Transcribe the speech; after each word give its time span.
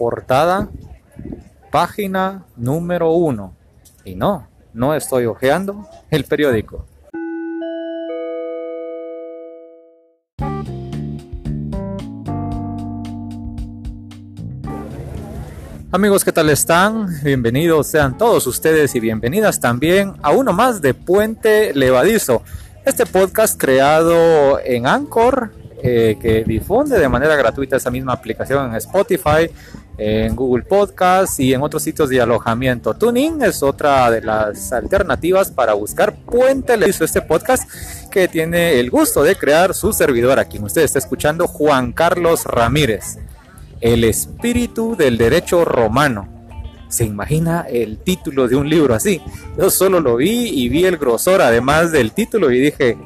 portada, 0.00 0.70
página 1.70 2.46
número 2.56 3.12
uno. 3.12 3.54
Y 4.02 4.14
no, 4.14 4.48
no 4.72 4.94
estoy 4.94 5.26
hojeando 5.26 5.86
el 6.08 6.24
periódico. 6.24 6.86
Amigos, 15.92 16.24
¿qué 16.24 16.32
tal 16.32 16.48
están? 16.48 17.08
Bienvenidos 17.22 17.88
sean 17.88 18.16
todos 18.16 18.46
ustedes 18.46 18.94
y 18.94 19.00
bienvenidas 19.00 19.60
también 19.60 20.14
a 20.22 20.30
uno 20.30 20.54
más 20.54 20.80
de 20.80 20.94
Puente 20.94 21.74
Levadizo. 21.74 22.42
Este 22.86 23.04
podcast 23.04 23.60
creado 23.60 24.60
en 24.64 24.86
Anchor, 24.86 25.52
eh, 25.82 26.18
que 26.20 26.44
difunde 26.44 26.98
de 26.98 27.08
manera 27.08 27.36
gratuita 27.36 27.76
esa 27.76 27.90
misma 27.90 28.12
aplicación 28.12 28.68
en 28.70 28.76
Spotify, 28.76 29.50
en 30.02 30.34
Google 30.34 30.64
Podcast 30.64 31.38
y 31.40 31.52
en 31.52 31.60
otros 31.60 31.82
sitios 31.82 32.08
de 32.08 32.22
alojamiento. 32.22 32.94
Tuning 32.94 33.42
es 33.42 33.62
otra 33.62 34.10
de 34.10 34.22
las 34.22 34.72
alternativas 34.72 35.50
para 35.50 35.74
buscar 35.74 36.16
Puente 36.24 36.74
Levadizo, 36.78 37.04
este 37.04 37.20
podcast 37.20 37.70
que 38.10 38.26
tiene 38.26 38.80
el 38.80 38.88
gusto 38.88 39.22
de 39.22 39.36
crear 39.36 39.74
su 39.74 39.92
servidor, 39.92 40.38
a 40.38 40.46
quien 40.46 40.64
usted 40.64 40.82
está 40.82 40.98
escuchando, 40.98 41.46
Juan 41.46 41.92
Carlos 41.92 42.46
Ramírez. 42.46 43.18
El 43.82 44.04
espíritu 44.04 44.96
del 44.96 45.18
derecho 45.18 45.66
romano. 45.66 46.26
¿Se 46.88 47.04
imagina 47.04 47.66
el 47.68 47.98
título 47.98 48.48
de 48.48 48.56
un 48.56 48.70
libro 48.70 48.94
así? 48.94 49.20
Yo 49.58 49.68
solo 49.68 50.00
lo 50.00 50.16
vi 50.16 50.48
y 50.48 50.70
vi 50.70 50.86
el 50.86 50.96
grosor 50.96 51.42
además 51.42 51.92
del 51.92 52.12
título 52.12 52.50
y 52.50 52.58
dije, 52.58 52.96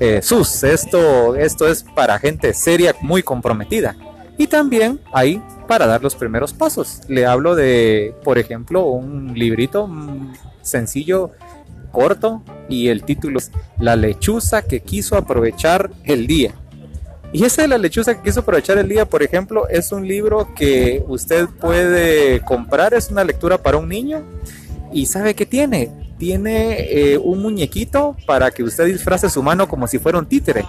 Jesús, 0.00 0.64
esto, 0.64 1.36
esto 1.36 1.68
es 1.68 1.84
para 1.94 2.18
gente 2.18 2.52
seria, 2.54 2.92
muy 3.02 3.22
comprometida. 3.22 3.94
Y 4.36 4.46
también 4.46 5.00
ahí 5.12 5.42
para 5.68 5.86
dar 5.86 6.02
los 6.02 6.14
primeros 6.14 6.52
pasos. 6.52 7.00
Le 7.08 7.26
hablo 7.26 7.54
de, 7.54 8.14
por 8.24 8.38
ejemplo, 8.38 8.86
un 8.86 9.32
librito 9.34 9.88
sencillo, 10.62 11.30
corto, 11.92 12.42
y 12.68 12.88
el 12.88 13.04
título 13.04 13.38
es 13.38 13.52
La 13.78 13.96
lechuza 13.96 14.62
que 14.62 14.80
quiso 14.80 15.16
aprovechar 15.16 15.90
el 16.04 16.26
día. 16.26 16.54
Y 17.32 17.44
esa 17.44 17.62
de 17.62 17.68
la 17.68 17.78
lechuza 17.78 18.14
que 18.14 18.22
quiso 18.22 18.40
aprovechar 18.40 18.78
el 18.78 18.88
día, 18.88 19.06
por 19.06 19.22
ejemplo, 19.22 19.68
es 19.68 19.90
un 19.92 20.06
libro 20.06 20.54
que 20.54 21.04
usted 21.08 21.48
puede 21.48 22.40
comprar, 22.44 22.94
es 22.94 23.10
una 23.10 23.24
lectura 23.24 23.58
para 23.58 23.76
un 23.76 23.88
niño. 23.88 24.22
¿Y 24.92 25.06
sabe 25.06 25.34
qué 25.34 25.44
tiene? 25.44 25.90
Tiene 26.18 26.76
eh, 26.80 27.18
un 27.18 27.42
muñequito 27.42 28.16
para 28.26 28.50
que 28.50 28.62
usted 28.62 28.86
disfrace 28.86 29.28
su 29.28 29.42
mano 29.42 29.68
como 29.68 29.86
si 29.86 29.98
fuera 29.98 30.18
un 30.18 30.26
títere. 30.26 30.64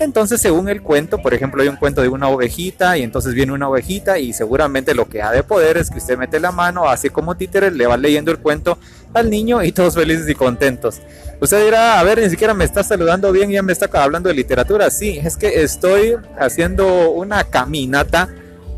Entonces, 0.00 0.40
según 0.40 0.68
el 0.68 0.82
cuento, 0.82 1.18
por 1.18 1.34
ejemplo, 1.34 1.62
hay 1.62 1.68
un 1.68 1.76
cuento 1.76 2.00
de 2.02 2.08
una 2.08 2.28
ovejita 2.28 2.96
y 2.96 3.02
entonces 3.02 3.34
viene 3.34 3.52
una 3.52 3.68
ovejita 3.68 4.18
y 4.18 4.32
seguramente 4.32 4.94
lo 4.94 5.08
que 5.08 5.22
ha 5.22 5.30
de 5.32 5.42
poder 5.42 5.76
es 5.76 5.90
que 5.90 5.98
usted 5.98 6.16
mete 6.16 6.40
la 6.40 6.52
mano, 6.52 6.88
hace 6.88 7.10
como 7.10 7.36
títere, 7.36 7.70
le 7.70 7.86
va 7.86 7.96
leyendo 7.96 8.30
el 8.30 8.38
cuento 8.38 8.78
al 9.12 9.28
niño 9.28 9.62
y 9.62 9.72
todos 9.72 9.94
felices 9.94 10.28
y 10.28 10.34
contentos. 10.34 11.00
Usted 11.40 11.64
dirá, 11.64 12.00
a 12.00 12.02
ver, 12.02 12.20
ni 12.20 12.30
siquiera 12.30 12.54
me 12.54 12.64
está 12.64 12.82
saludando 12.82 13.30
bien, 13.30 13.50
ya 13.50 13.62
me 13.62 13.72
está 13.72 13.88
hablando 14.02 14.28
de 14.28 14.34
literatura. 14.34 14.90
Sí, 14.90 15.18
es 15.22 15.36
que 15.36 15.62
estoy 15.62 16.16
haciendo 16.38 17.10
una 17.10 17.44
caminata 17.44 18.28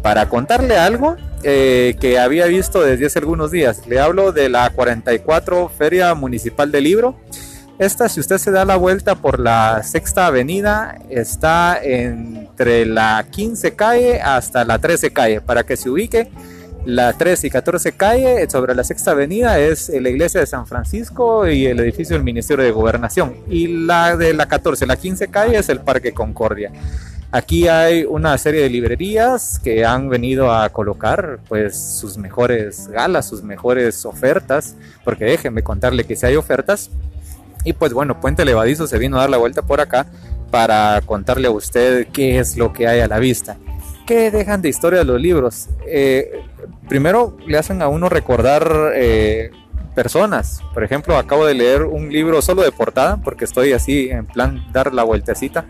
para 0.03 0.29
contarle 0.29 0.77
algo 0.77 1.17
eh, 1.43 1.97
que 2.01 2.19
había 2.19 2.47
visto 2.47 2.83
desde 2.83 3.07
hace 3.07 3.19
algunos 3.19 3.51
días. 3.51 3.87
Le 3.87 4.01
hablo 4.01 4.33
de 4.33 4.49
la 4.49 4.71
44 4.71 5.69
Feria 5.69 6.15
Municipal 6.15 6.71
del 6.71 6.85
Libro. 6.85 7.17
Esta, 7.79 8.09
si 8.09 8.21
usted 8.21 8.39
se 8.39 8.51
da 8.51 8.65
la 8.65 8.77
vuelta 8.77 9.15
por 9.15 9.41
la 9.41 9.83
Sexta 9.83 10.27
Avenida, 10.27 10.99
está 11.09 11.81
entre 11.83 12.85
la 12.85 13.27
15 13.31 13.75
calle 13.75 14.21
hasta 14.21 14.65
la 14.65 14.79
13 14.79 15.13
calle, 15.13 15.41
para 15.41 15.65
que 15.65 15.77
se 15.77 15.89
ubique 15.89 16.31
la 16.85 17.13
13 17.13 17.47
y 17.47 17.51
14 17.51 17.93
calle 17.93 18.49
sobre 18.49 18.75
la 18.75 18.85
Sexta 18.85 19.11
Avenida 19.11 19.59
es 19.59 19.91
la 19.91 20.09
iglesia 20.09 20.41
de 20.41 20.47
San 20.47 20.67
Francisco 20.67 21.47
y 21.47 21.67
el 21.67 21.79
edificio 21.81 22.17
del 22.17 22.25
Ministerio 22.25 22.65
de 22.65 22.71
Gobernación. 22.71 23.35
Y 23.49 23.85
la 23.85 24.17
de 24.17 24.33
la 24.33 24.47
14, 24.49 24.87
la 24.87 24.97
15 24.97 25.29
calle 25.29 25.59
es 25.59 25.69
el 25.69 25.81
Parque 25.81 26.13
Concordia. 26.13 26.73
Aquí 27.33 27.69
hay 27.69 28.05
una 28.05 28.37
serie 28.39 28.63
de 28.63 28.71
librerías 28.71 29.61
que 29.63 29.85
han 29.85 30.09
venido 30.09 30.53
a 30.53 30.69
colocar 30.71 31.39
pues 31.49 31.79
sus 31.79 32.19
mejores 32.19 32.89
galas, 32.89 33.29
sus 33.29 33.45
mejores 33.45 34.05
ofertas, 34.05 34.75
porque 35.05 35.27
déjenme 35.27 35.63
contarle 35.63 36.03
que 36.03 36.17
si 36.17 36.27
hay 36.27 36.35
ofertas. 36.35 36.91
Y 37.65 37.73
pues 37.73 37.93
bueno, 37.93 38.21
Puente 38.21 38.45
Levadizo 38.45 38.89
se 38.89 38.99
vino 38.99 39.17
a 39.17 39.21
dar 39.21 39.31
la 39.31 39.37
vuelta 39.37 39.63
por 39.63 39.81
acá 39.81 40.07
para 40.51 41.01
contarle 41.07 41.47
a 41.47 41.53
usted 41.53 42.09
qué 42.13 42.41
es 42.41 42.57
lo 42.57 42.73
que 42.73 42.89
hay 42.89 42.99
a 42.99 43.07
la 43.07 43.21
vista. 43.21 43.57
¿Qué 44.07 44.33
dejan 44.33 44.61
de 44.61 44.69
historia 44.69 45.05
los 45.05 45.21
libros? 45.21 45.69
Eh, 45.87 46.33
primero 46.89 47.37
le 47.47 47.59
hacen 47.59 47.81
a 47.81 47.87
uno 47.87 48.09
recordar 48.09 48.93
eh, 48.97 49.53
personas. 49.95 50.63
Por 50.75 50.83
ejemplo, 50.83 51.17
acabo 51.17 51.47
de 51.47 51.55
leer 51.55 51.85
un 51.85 52.13
libro 52.13 52.43
solo 52.43 52.63
de 52.63 52.73
portada, 52.73 53.19
porque 53.19 53.45
estoy 53.45 53.73
así 53.73 54.11
en 54.11 54.27
plan 54.27 54.65
dar 54.73 54.93
la 54.93 55.05
vueltecita, 55.05 55.65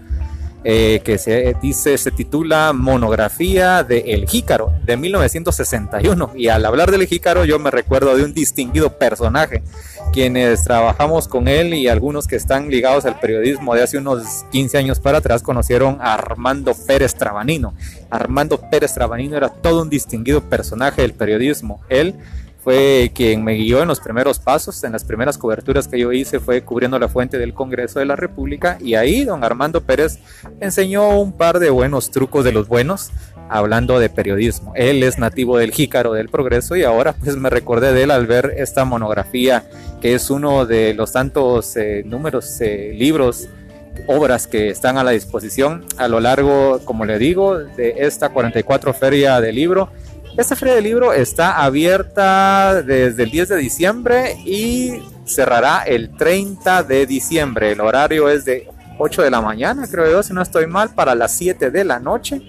eh, 0.62 1.00
que 1.04 1.16
se 1.16 1.56
dice, 1.62 1.97
se 1.97 2.10
titula 2.10 2.72
Monografía 2.75 3.82
de 3.82 4.00
El 4.09 4.28
Jícaro, 4.28 4.72
de 4.84 4.97
1961. 4.97 6.32
Y 6.34 6.48
al 6.48 6.66
hablar 6.66 6.91
del 6.91 7.06
Jícaro, 7.06 7.44
yo 7.44 7.59
me 7.59 7.71
recuerdo 7.71 8.15
de 8.15 8.25
un 8.25 8.34
distinguido 8.34 8.99
personaje, 8.99 9.62
quienes 10.12 10.65
trabajamos 10.65 11.28
con 11.28 11.49
él 11.49 11.72
y 11.72 11.88
algunos 11.88 12.26
que 12.26 12.37
están 12.37 12.69
ligados 12.69 13.06
al 13.06 13.19
periodismo 13.19 13.75
de 13.75 13.82
hace 13.82 13.99
unos 13.99 14.44
15 14.53 14.76
años 14.76 15.00
para 15.00 15.19
atrás 15.19 15.43
conocieron 15.43 15.99
a 16.00 16.15
Armando 16.15 16.75
Pérez 16.87 17.15
Trabanino. 17.15 17.75
Armando 18.10 18.60
Pérez 18.70 18.93
Trabanino 18.93 19.37
era 19.37 19.49
todo 19.49 19.82
un 19.82 19.88
distinguido 19.88 20.43
personaje 20.43 21.03
del 21.03 21.15
periodismo. 21.15 21.81
Él 21.88 22.16
fue 22.62 23.10
quien 23.15 23.43
me 23.43 23.54
guió 23.54 23.82
en 23.82 23.88
los 23.88 24.00
primeros 24.00 24.38
pasos, 24.38 24.84
en 24.84 24.93
las 24.93 25.04
primeras 25.04 25.38
coberturas 25.38 25.88
que 25.88 25.98
yo 25.98 26.12
hice 26.12 26.41
fue 26.41 26.62
cubriendo 26.62 26.98
la 26.98 27.09
fuente 27.09 27.38
del 27.38 27.54
Congreso 27.54 27.98
de 27.98 28.04
la 28.04 28.16
República 28.16 28.76
y 28.81 28.94
ahí 28.94 29.25
don 29.25 29.44
Armando 29.44 29.81
Pérez 29.81 30.19
enseñó 30.60 31.19
un 31.20 31.32
par 31.32 31.59
de 31.59 31.70
buenos 31.70 32.10
trucos 32.10 32.44
de 32.44 32.53
los 32.53 32.69
buenos 32.69 33.10
hablando 33.49 33.99
de 33.99 34.10
periodismo. 34.10 34.72
Él 34.76 35.03
es 35.03 35.19
nativo 35.19 35.59
del 35.59 35.72
Jícaro 35.72 36.12
del 36.12 36.28
Progreso 36.28 36.76
y 36.76 36.84
ahora 36.84 37.15
pues 37.15 37.37
me 37.37 37.50
recordé 37.50 37.93
de 37.93 38.04
él 38.04 38.10
al 38.10 38.26
ver 38.26 38.54
esta 38.56 38.84
monografía 38.84 39.65
que 40.00 40.15
es 40.15 40.31
uno 40.31 40.66
de 40.66 40.94
los 40.94 41.12
tantos 41.12 41.76
eh, 41.76 42.03
números, 42.04 42.60
eh, 42.60 42.93
libros, 42.94 43.49
obras 44.06 44.47
que 44.47 44.69
están 44.69 44.99
a 44.99 45.04
la 45.04 45.10
disposición 45.10 45.84
a 45.97 46.09
lo 46.09 46.20
largo, 46.20 46.81
como 46.84 47.04
le 47.04 47.19
digo, 47.19 47.59
de 47.59 47.94
esta 47.99 48.28
44 48.28 48.93
feria 48.94 49.41
de 49.41 49.53
libro 49.53 49.91
esta 50.41 50.56
feria 50.56 50.75
del 50.75 50.84
libro 50.84 51.12
está 51.12 51.62
abierta 51.62 52.83
desde 52.83 53.25
el 53.25 53.31
10 53.31 53.51
de 53.51 53.56
diciembre 53.59 54.37
y 54.47 55.03
cerrará 55.27 55.83
el 55.83 56.17
30 56.17 56.83
de 56.83 57.05
diciembre. 57.05 57.73
El 57.73 57.81
horario 57.83 58.27
es 58.31 58.47
de 58.47 58.67
8 58.99 59.21
de 59.21 59.31
la 59.31 59.43
mañana, 59.43 59.87
creo 59.87 60.11
yo, 60.11 60.23
si 60.23 60.33
no 60.33 60.41
estoy 60.41 60.67
mal, 60.67 60.95
para 60.95 61.15
las 61.15 61.37
7 61.37 61.71
de 61.71 61.84
la 61.84 62.00
noche. 62.00 62.41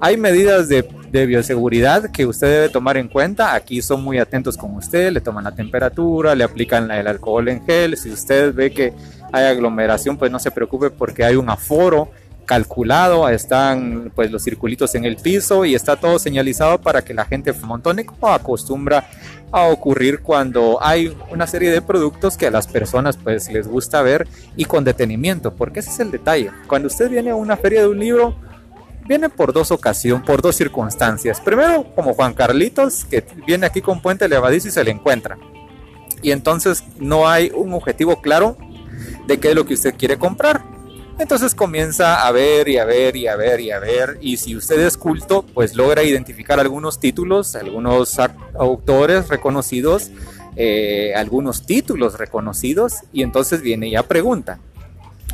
Hay 0.00 0.18
medidas 0.18 0.68
de, 0.68 0.82
bioseguridad 1.12 2.10
que 2.10 2.26
usted 2.26 2.46
debe 2.46 2.68
tomar 2.68 2.98
en 2.98 3.08
cuenta. 3.08 3.54
Aquí 3.54 3.80
son 3.80 4.04
muy 4.04 4.18
atentos 4.18 4.58
con 4.58 4.76
usted, 4.76 5.10
le 5.10 5.22
toman 5.22 5.44
la 5.44 5.54
temperatura, 5.54 6.34
le 6.34 6.44
aplican 6.44 6.90
el 6.90 7.06
alcohol 7.06 7.48
en 7.48 7.64
gel. 7.64 7.96
Si 7.96 8.10
usted 8.10 8.52
ve 8.54 8.70
que 8.70 8.92
hay 9.32 9.46
aglomeración, 9.46 10.18
pues 10.18 10.30
no 10.30 10.38
se 10.38 10.50
preocupe 10.50 10.90
porque 10.90 11.24
hay 11.24 11.36
un 11.36 11.48
aforo 11.48 12.10
calculado, 12.50 13.28
están 13.28 14.10
pues 14.12 14.28
los 14.28 14.42
circulitos 14.42 14.96
en 14.96 15.04
el 15.04 15.14
piso 15.14 15.64
y 15.64 15.76
está 15.76 15.94
todo 15.94 16.18
señalizado 16.18 16.80
para 16.80 17.00
que 17.00 17.14
la 17.14 17.24
gente 17.24 17.52
montone 17.52 18.04
como 18.04 18.26
acostumbra 18.26 19.08
a 19.52 19.68
ocurrir 19.68 20.18
cuando 20.18 20.82
hay 20.82 21.16
una 21.30 21.46
serie 21.46 21.70
de 21.70 21.80
productos 21.80 22.36
que 22.36 22.48
a 22.48 22.50
las 22.50 22.66
personas 22.66 23.16
pues 23.16 23.48
les 23.52 23.68
gusta 23.68 24.02
ver 24.02 24.26
y 24.56 24.64
con 24.64 24.82
detenimiento, 24.82 25.54
porque 25.54 25.78
ese 25.78 25.90
es 25.90 26.00
el 26.00 26.10
detalle. 26.10 26.50
Cuando 26.66 26.88
usted 26.88 27.08
viene 27.08 27.30
a 27.30 27.36
una 27.36 27.56
feria 27.56 27.82
de 27.82 27.86
un 27.86 28.00
libro, 28.00 28.34
viene 29.06 29.28
por 29.28 29.52
dos 29.52 29.70
ocasiones, 29.70 30.26
por 30.26 30.42
dos 30.42 30.56
circunstancias. 30.56 31.40
Primero, 31.40 31.86
como 31.94 32.14
Juan 32.14 32.34
Carlitos, 32.34 33.04
que 33.04 33.24
viene 33.46 33.66
aquí 33.66 33.80
con 33.80 34.02
Puente 34.02 34.28
Levadizo 34.28 34.66
y 34.66 34.72
se 34.72 34.82
le 34.82 34.90
encuentra. 34.90 35.38
Y 36.20 36.32
entonces 36.32 36.82
no 36.98 37.28
hay 37.28 37.52
un 37.54 37.72
objetivo 37.74 38.20
claro 38.20 38.56
de 39.28 39.38
qué 39.38 39.50
es 39.50 39.54
lo 39.54 39.64
que 39.64 39.74
usted 39.74 39.94
quiere 39.96 40.18
comprar. 40.18 40.79
Entonces 41.18 41.54
comienza 41.54 42.26
a 42.26 42.32
ver 42.32 42.68
y 42.68 42.78
a 42.78 42.84
ver 42.84 43.16
y 43.16 43.26
a 43.26 43.36
ver 43.36 43.60
y 43.60 43.70
a 43.70 43.78
ver. 43.78 44.18
Y 44.20 44.36
si 44.36 44.56
usted 44.56 44.80
es 44.80 44.96
culto, 44.96 45.42
pues 45.42 45.74
logra 45.74 46.02
identificar 46.02 46.58
algunos 46.58 46.98
títulos, 46.98 47.56
algunos 47.56 48.18
autores 48.58 49.28
reconocidos, 49.28 50.10
eh, 50.56 51.12
algunos 51.14 51.66
títulos 51.66 52.18
reconocidos. 52.18 52.94
Y 53.12 53.22
entonces 53.22 53.60
viene 53.60 53.90
ya 53.90 54.02
pregunta. 54.02 54.58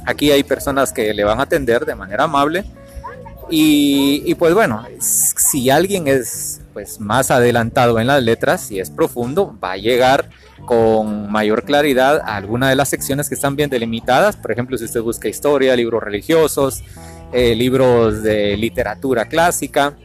Aquí 0.05 0.31
hay 0.31 0.43
personas 0.43 0.93
que 0.93 1.15
le 1.15 1.25
van 1.25 1.41
a 1.41 1.45
atender 1.45 1.87
de 1.87 1.95
manera 1.95 2.25
amable. 2.25 2.65
Y 3.49 4.35
pues 4.35 4.55
bueno, 4.55 4.85
si 4.99 5.71
alguien 5.71 6.09
es 6.09 6.61
pues 6.77 7.01
más 7.01 7.31
adelantado 7.31 7.99
en 7.99 8.07
las 8.07 8.23
letras, 8.23 8.61
si 8.61 8.79
es 8.79 8.91
profundo, 8.91 9.59
va 9.65 9.73
a 9.73 9.77
llegar 9.79 10.29
con 10.67 11.33
mayor 11.33 11.65
claridad 11.65 12.21
a 12.21 12.37
alguna 12.37 12.69
de 12.69 12.77
las 12.77 12.91
secciones 12.91 13.31
que 13.31 13.35
están 13.35 13.57
bien 13.57 13.71
delimitadas. 13.71 14.37
Por 14.37 14.53
ejemplo, 14.53 14.77
si 14.77 14.85
usted 14.85 15.01
busca 15.01 15.27
historia, 15.27 15.75
libros 15.75 16.03
religiosos, 16.03 16.85
eh, 17.33 17.55
libros 17.55 18.23
de 18.23 18.59
literatura 18.59 19.25
clásica, 19.25 19.97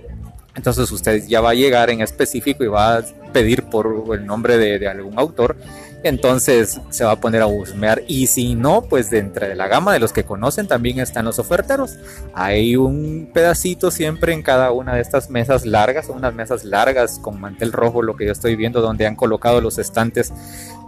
Entonces 0.56 0.90
usted 0.94 1.28
ya 1.28 1.42
va 1.42 1.50
a 1.50 1.56
llegar 1.56 1.90
en 1.90 2.00
específico 2.00 2.64
y 2.64 2.68
va 2.68 3.00
a 3.00 3.04
pedir 3.34 3.64
por 3.64 4.06
el 4.14 4.26
nombre 4.26 4.58
de 4.58 4.88
algún 4.88 5.20
autor 5.20 5.58
entonces 6.03 6.80
se 6.89 7.03
va 7.03 7.12
a 7.12 7.19
poner 7.19 7.42
a 7.42 7.48
husmear. 7.48 8.03
Y 8.07 8.27
si 8.27 8.56
no, 8.56 8.83
pues 8.83 9.09
de 9.09 9.19
entre 9.19 9.56
la 9.56 9.68
gama 9.68 9.94
de 9.94 10.00
los 10.00 10.13
que 10.13 10.24
conocen 10.24 10.68
también 10.68 11.00
están 11.00 11.25
los 11.25 11.39
oferteros. 11.39 11.98
Hay 12.33 12.75
un 12.75 13.30
pedacito 13.33 13.92
siempre 13.92 14.33
en 14.33 14.42
cada 14.42 14.71
una 14.71 14.95
de 14.95 15.01
estas 15.01 15.30
mesas 15.30 15.65
largas, 15.65 16.09
unas 16.09 16.33
mesas 16.33 16.63
largas 16.63 17.19
con 17.19 17.39
mantel 17.39 17.71
rojo, 17.71 18.01
lo 18.01 18.15
que 18.15 18.25
yo 18.25 18.31
estoy 18.31 18.56
viendo, 18.56 18.81
donde 18.81 19.06
han 19.06 19.15
colocado 19.15 19.62
los 19.62 19.77
estantes, 19.77 20.33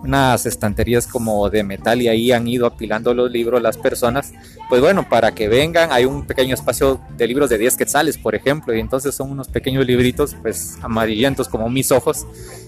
unas 0.03 0.45
estanterías 0.45 1.07
como 1.07 1.49
de 1.49 1.63
metal 1.63 2.01
y 2.01 2.09
ahí 2.09 2.31
han 2.31 2.47
ido 2.47 2.65
apilando 2.65 3.13
los 3.13 3.31
libros 3.31 3.61
las 3.61 3.77
personas. 3.77 4.33
Pues 4.69 4.81
bueno, 4.81 5.07
para 5.07 5.33
que 5.33 5.47
vengan, 5.47 5.91
hay 5.91 6.05
un 6.05 6.25
pequeño 6.25 6.53
espacio 6.53 6.99
de 7.17 7.27
libros 7.27 7.49
de 7.49 7.57
10 7.57 7.77
quetzales, 7.77 8.17
por 8.17 8.35
ejemplo, 8.35 8.75
y 8.75 8.79
entonces 8.79 9.15
son 9.15 9.31
unos 9.31 9.47
pequeños 9.47 9.85
libritos, 9.85 10.35
pues 10.41 10.77
amarillentos 10.81 11.47
como 11.47 11.69
mis 11.69 11.91
ojos. 11.91 12.27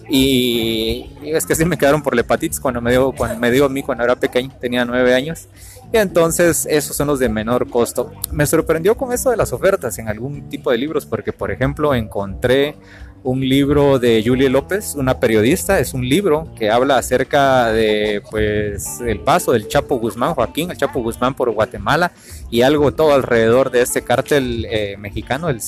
Y, 0.09 1.09
es 1.23 1.45
que 1.45 1.55
sí 1.55 1.65
me 1.65 1.77
quedaron 1.77 2.01
por 2.01 2.15
la 2.15 2.23
cuando 2.61 2.79
me 2.79 2.91
dio, 2.91 3.11
cuando 3.11 3.39
me 3.39 3.51
dio 3.51 3.65
a 3.65 3.69
mí 3.69 3.81
cuando 3.81 4.03
era 4.03 4.15
pequeño, 4.15 4.51
tenía 4.59 4.85
nueve 4.85 5.13
años. 5.13 5.47
Y 5.91 5.97
entonces 5.97 6.67
esos 6.69 6.95
son 6.95 7.07
los 7.07 7.19
de 7.19 7.29
menor 7.29 7.69
costo. 7.69 8.11
Me 8.31 8.45
sorprendió 8.45 8.95
con 8.95 9.13
eso 9.13 9.29
de 9.29 9.37
las 9.37 9.53
ofertas 9.53 9.97
en 9.97 10.07
algún 10.07 10.49
tipo 10.49 10.71
de 10.71 10.77
libros, 10.77 11.05
porque 11.05 11.33
por 11.33 11.51
ejemplo 11.51 11.93
encontré 11.93 12.75
un 13.25 13.41
libro 13.41 13.97
de 13.97 14.23
Julia 14.23 14.49
López, 14.51 14.93
una 14.95 15.19
periodista, 15.19 15.79
es 15.79 15.95
un 15.95 16.07
libro 16.07 16.47
que 16.55 16.69
habla 16.69 16.97
acerca 16.97 17.71
de 17.71 18.21
pues 18.29 19.01
el 19.01 19.19
paso 19.19 19.51
del 19.51 19.67
Chapo 19.67 19.97
Guzmán, 19.97 20.35
Joaquín, 20.35 20.69
el 20.69 20.77
Chapo 20.77 21.01
Guzmán 21.01 21.33
por 21.33 21.49
Guatemala 21.49 22.11
y 22.51 22.61
algo 22.61 22.93
todo 22.93 23.13
alrededor 23.15 23.71
de 23.71 23.81
este 23.81 24.03
cártel 24.03 24.67
eh, 24.69 24.95
mexicano, 24.97 25.49
el, 25.49 25.59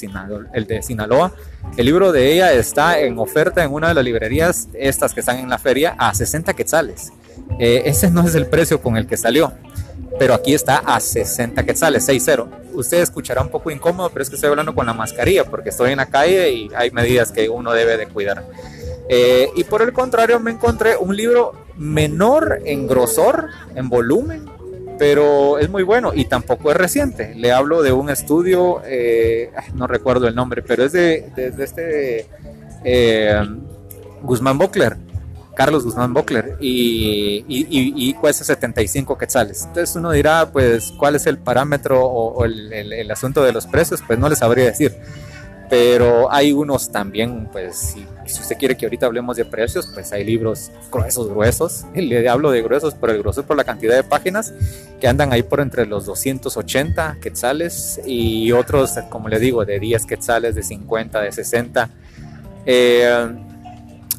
el 0.53 0.67
de 0.67 0.83
Sinaloa. 0.83 1.33
El 1.77 1.87
libro 1.87 2.11
de 2.11 2.31
ella 2.31 2.53
está 2.53 2.99
en 2.99 3.17
oferta 3.17 3.63
en 3.63 3.73
una 3.73 3.87
de 3.87 3.95
las 3.95 4.03
librerías, 4.03 4.69
estas 4.75 5.15
que 5.15 5.21
están 5.21 5.39
en 5.39 5.49
la 5.49 5.57
feria, 5.57 5.95
a 5.97 6.13
60 6.13 6.53
quetzales. 6.53 7.11
Eh, 7.59 7.83
ese 7.85 8.11
no 8.11 8.21
es 8.27 8.35
el 8.35 8.45
precio 8.45 8.81
con 8.81 8.97
el 8.97 9.07
que 9.07 9.17
salió 9.17 9.51
pero 10.19 10.33
aquí 10.33 10.53
está 10.53 10.77
a 10.79 10.99
60 10.99 11.63
quetzales, 11.63 12.07
6-0. 12.07 12.47
Usted 12.73 13.01
escuchará 13.01 13.41
un 13.41 13.49
poco 13.49 13.71
incómodo, 13.71 14.09
pero 14.09 14.23
es 14.23 14.29
que 14.29 14.35
estoy 14.35 14.49
hablando 14.49 14.73
con 14.73 14.85
la 14.85 14.93
mascarilla 14.93 15.45
porque 15.45 15.69
estoy 15.69 15.91
en 15.91 15.97
la 15.97 16.07
calle 16.07 16.51
y 16.51 16.69
hay 16.75 16.91
medidas 16.91 17.31
que 17.31 17.49
uno 17.49 17.73
debe 17.73 17.97
de 17.97 18.07
cuidar. 18.07 18.45
Eh, 19.09 19.49
y 19.55 19.63
por 19.63 19.81
el 19.81 19.93
contrario, 19.93 20.39
me 20.39 20.51
encontré 20.51 20.97
un 20.97 21.15
libro 21.15 21.53
menor 21.77 22.61
en 22.65 22.87
grosor, 22.87 23.49
en 23.75 23.89
volumen, 23.89 24.45
pero 24.97 25.59
es 25.59 25.69
muy 25.69 25.83
bueno 25.83 26.11
y 26.13 26.25
tampoco 26.25 26.71
es 26.71 26.77
reciente. 26.77 27.33
Le 27.35 27.51
hablo 27.51 27.83
de 27.83 27.91
un 27.91 28.09
estudio, 28.09 28.81
eh, 28.85 29.51
no 29.75 29.87
recuerdo 29.87 30.27
el 30.27 30.35
nombre, 30.35 30.61
pero 30.61 30.83
es 30.83 30.91
de, 30.91 31.31
este 31.35 32.25
eh, 32.83 33.41
Guzmán 34.23 34.57
Bockler 34.57 34.97
Carlos 35.57 35.83
Guzmán 35.83 36.13
Bockler 36.13 36.55
y, 36.59 38.13
cuesta 38.21 38.43
75 38.43 39.17
quetzales. 39.17 39.63
Entonces 39.63 39.95
uno 39.95 40.11
dirá, 40.11 40.51
pues, 40.51 40.93
¿cuál 40.99 41.15
es 41.15 41.25
el 41.25 41.39
parámetro 41.39 42.05
o, 42.05 42.45
el, 42.45 43.09
asunto 43.09 43.43
de 43.43 43.51
los 43.51 43.65
precios? 43.65 44.03
Pues 44.05 44.19
no 44.19 44.29
les 44.29 44.37
sabría 44.37 44.65
decir. 44.65 44.95
Pero 45.67 46.31
hay 46.31 46.53
unos 46.53 46.91
también, 46.91 47.49
pues, 47.51 47.75
si, 47.75 48.39
usted 48.39 48.55
quiere 48.57 48.77
que 48.77 48.85
ahorita 48.85 49.07
hablemos 49.07 49.35
de 49.35 49.45
precios, 49.45 49.89
pues 49.93 50.13
hay 50.13 50.23
libros 50.23 50.71
gruesos, 50.91 51.27
gruesos. 51.27 51.85
Le 51.95 52.29
hablo 52.29 52.51
de 52.51 52.61
gruesos, 52.61 52.93
pero 52.93 53.13
el 53.13 53.19
grueso 53.19 53.43
por 53.43 53.57
la 53.57 53.63
cantidad 53.63 53.95
de 53.95 54.03
páginas 54.03 54.53
que 55.01 55.07
andan 55.07 55.33
ahí 55.33 55.41
por 55.41 55.59
entre 55.59 55.87
los 55.87 56.05
280 56.05 57.17
quetzales 57.19 57.99
y 58.05 58.51
otros, 58.51 58.93
como 59.09 59.27
le 59.27 59.39
digo, 59.39 59.65
de 59.65 59.79
10 59.79 60.05
quetzales, 60.05 60.53
de 60.53 60.61
50, 60.61 61.19
de 61.19 61.31
60. 61.31 61.89
Eh, 62.67 63.46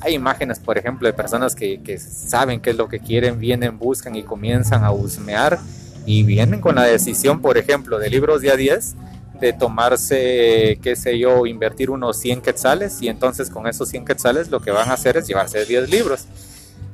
hay 0.01 0.15
imágenes, 0.15 0.61
por 0.61 0.79
ejemplo, 0.79 1.07
de 1.07 1.13
personas 1.13 1.55
que, 1.55 1.99
saben 1.99 2.61
qué 2.61 2.71
es 2.71 2.77
lo 2.77 2.89
que 2.89 3.01
quieren, 3.01 3.39
vienen, 3.39 3.79
buscan 3.79 4.17
y 4.17 4.23
comienzan 4.23 4.85
a 4.85 4.93
husmear 4.93 5.59
y 6.07 6.23
vienen 6.23 6.61
con 6.61 6.77
la 6.77 6.85
decisión, 6.85 7.41
por 7.41 7.59
ejemplo, 7.59 7.99
de 7.99 8.11
libros 8.11 8.41
día 8.41 8.57
10 8.57 8.95
de 9.41 9.53
tomarse, 9.53 10.79
qué 10.83 10.97
sé 10.97 11.19
yo, 11.19 11.47
invertir 11.47 11.91
unos 11.91 12.17
100 12.19 12.41
quetzales 12.41 13.01
y 13.03 13.09
entonces 13.09 13.51
con 13.51 13.69
esos 13.69 13.89
100 13.89 14.05
quetzales 14.05 14.51
lo 14.51 14.61
que 14.61 14.73
van 14.73 14.89
a 14.89 14.95
hacer 14.95 15.17
es 15.17 15.29
llevarse 15.29 15.65
10 15.65 15.91
libros. 15.91 16.27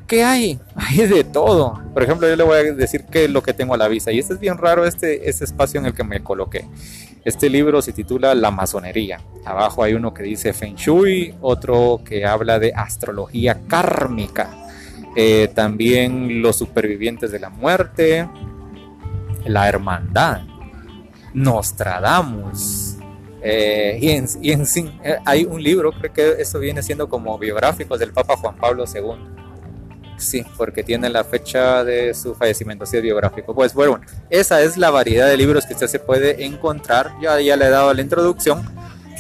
¿Qué 0.07 0.23
hay? 0.23 0.61
Hay 0.77 1.07
de 1.07 1.25
todo. 1.25 1.83
Por 1.95 2.03
ejemplo, 2.03 2.29
yo 2.29 2.37
le 2.37 2.45
voy 2.45 2.59
a 2.59 2.63
decir 2.75 3.05
qué 3.11 3.25
es 3.25 3.31
lo 3.31 3.43
que 3.43 3.55
tengo 3.55 3.75
a 3.75 3.79
la 3.79 3.89
vista. 3.89 4.13
Y 4.13 4.19
este 4.19 4.35
es 4.35 4.41
bien 4.41 4.59
raro, 4.59 4.85
este, 4.85 5.29
este 5.29 5.45
espacio 5.45 5.81
en 5.81 5.87
el 5.87 5.95
que 5.95 6.05
me 6.05 6.23
coloqué. 6.23 6.67
Este 7.25 7.49
libro 7.49 7.81
se 7.81 7.93
titula 7.93 8.35
La 8.35 8.51
masonería. 8.51 9.19
Abajo 9.47 9.83
hay 9.83 9.95
uno 9.95 10.13
que 10.13 10.23
dice 10.23 10.53
Feng 10.53 10.75
Shui, 10.75 11.35
otro 11.41 12.03
que 12.05 12.27
habla 12.27 12.59
de 12.59 12.73
astrología 12.75 13.61
kármica. 13.67 14.51
Eh, 15.17 15.49
también 15.55 16.43
los 16.43 16.57
supervivientes 16.57 17.33
de 17.33 17.39
la 17.39 17.49
muerte, 17.49 18.29
la 19.47 19.69
hermandad, 19.69 20.43
Nostradamus. 21.33 22.97
Eh, 23.43 23.99
y, 24.01 24.11
en, 24.11 24.27
y 24.43 24.53
eh, 24.53 25.19
hay 25.25 25.45
un 25.45 25.63
libro, 25.63 25.93
creo 25.93 26.13
que 26.13 26.43
eso 26.43 26.59
viene 26.59 26.83
siendo 26.83 27.09
como 27.09 27.39
biográficos 27.39 27.99
del 27.99 28.13
Papa 28.13 28.37
Juan 28.37 28.57
Pablo 28.57 28.85
II 28.93 29.44
Sí, 30.17 30.45
porque 30.57 30.83
tiene 30.83 31.09
la 31.09 31.25
fecha 31.25 31.85
de 31.85 32.15
su 32.15 32.35
fallecimiento, 32.35 32.85
así 32.85 32.97
es 32.97 33.03
biográfico. 33.03 33.55
Pues 33.55 33.75
bueno, 33.75 34.01
esa 34.31 34.63
es 34.63 34.77
la 34.77 34.91
variedad 34.91 35.29
de 35.29 35.37
libros 35.37 35.67
que 35.67 35.75
usted 35.75 35.89
se 35.89 35.99
puede 35.99 36.45
encontrar. 36.45 37.13
Ya, 37.21 37.41
ya 37.41 37.57
le 37.57 37.67
he 37.67 37.71
dado 37.71 37.93
la 37.93 38.01
introducción. 38.01 38.63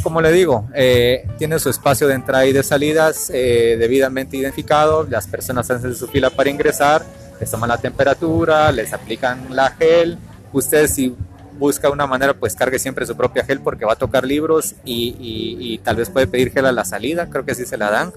Como 0.02 0.20
le 0.20 0.30
digo, 0.32 0.68
eh, 0.74 1.26
tiene 1.38 1.58
su 1.58 1.70
espacio 1.70 2.06
de 2.06 2.14
entrada 2.14 2.46
y 2.46 2.52
de 2.52 2.62
salidas 2.62 3.30
eh, 3.32 3.76
debidamente 3.78 4.36
identificado. 4.36 5.04
Las 5.08 5.26
personas 5.26 5.70
hacen 5.70 5.94
su 5.94 6.06
fila 6.08 6.30
para 6.30 6.50
ingresar, 6.50 7.04
les 7.40 7.50
toman 7.50 7.70
la 7.70 7.78
temperatura, 7.78 8.70
les 8.70 8.92
aplican 8.92 9.54
la 9.54 9.70
gel. 9.70 10.18
Usted 10.52 10.86
si 10.88 11.16
busca 11.58 11.88
una 11.90 12.06
manera, 12.06 12.34
pues 12.34 12.54
cargue 12.54 12.78
siempre 12.78 13.06
su 13.06 13.16
propia 13.16 13.44
gel 13.44 13.60
porque 13.60 13.84
va 13.84 13.94
a 13.94 13.96
tocar 13.96 14.24
libros 14.24 14.74
y, 14.84 15.16
y 15.18 15.78
tal 15.78 15.96
vez 15.96 16.10
puede 16.10 16.26
pedir 16.26 16.52
gel 16.52 16.66
a 16.66 16.72
la 16.72 16.84
salida, 16.84 17.28
creo 17.30 17.44
que 17.44 17.54
sí 17.54 17.64
se 17.64 17.78
la 17.78 17.90
dan. 17.90 18.12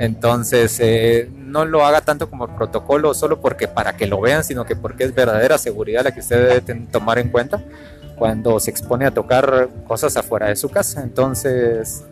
Entonces, 0.00 0.78
eh, 0.80 1.28
no 1.36 1.66
lo 1.66 1.84
haga 1.84 2.00
tanto 2.00 2.30
como 2.30 2.56
protocolo 2.56 3.12
solo 3.12 3.38
porque 3.38 3.68
para 3.68 3.98
que 3.98 4.06
lo 4.06 4.18
vean, 4.18 4.42
sino 4.42 4.64
que 4.64 4.74
porque 4.74 5.04
es 5.04 5.14
verdadera 5.14 5.58
seguridad 5.58 6.04
la 6.04 6.12
que 6.12 6.20
usted 6.20 6.62
debe 6.62 6.86
tomar 6.86 7.18
en 7.18 7.28
cuenta 7.28 7.62
cuando 8.16 8.58
se 8.60 8.70
expone 8.70 9.04
a 9.04 9.10
tocar 9.10 9.68
cosas 9.86 10.16
afuera 10.16 10.48
de 10.48 10.56
su 10.56 10.70
casa. 10.70 11.02
Entonces, 11.02 12.02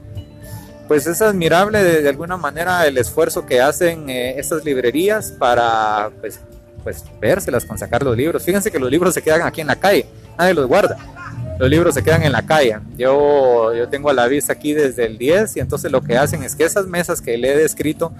pues 0.86 1.06
es 1.06 1.22
admirable 1.22 1.82
de, 1.82 2.06
alguna 2.06 2.36
manera 2.36 2.86
el 2.86 2.98
esfuerzo 2.98 3.46
que 3.46 3.62
hacen 3.62 4.10
eh, 4.10 4.38
estas 4.38 4.66
librerías 4.66 5.32
para 5.32 6.10
pues, 6.20 6.40
pues 6.84 7.02
vérselas 7.18 7.64
con 7.64 7.78
sacar 7.78 8.02
los 8.02 8.14
libros. 8.14 8.42
Fíjense 8.42 8.70
que 8.70 8.78
los 8.78 8.90
libros 8.90 9.14
se 9.14 9.22
quedan 9.22 9.40
aquí 9.40 9.62
en 9.62 9.66
la 9.66 9.76
calle, 9.76 10.04
nadie 10.36 10.52
los 10.52 10.66
guarda 10.66 11.17
los 11.58 11.68
libros 11.68 11.94
se 11.94 12.02
quedan 12.02 12.22
en 12.22 12.32
la 12.32 12.46
calle. 12.46 12.78
Yo, 12.96 13.74
yo 13.74 13.88
tengo 13.88 14.10
a 14.10 14.12
la 14.12 14.26
vista 14.28 14.52
aquí 14.52 14.72
desde 14.72 15.06
el 15.06 15.18
10 15.18 15.56
y 15.56 15.60
entonces 15.60 15.90
lo 15.90 16.02
que 16.02 16.16
hacen 16.16 16.42
es 16.44 16.54
que 16.54 16.64
esas 16.64 16.86
mesas 16.86 17.20
que 17.20 17.36
le 17.36 17.52
he 17.52 17.56
descrito, 17.56 18.12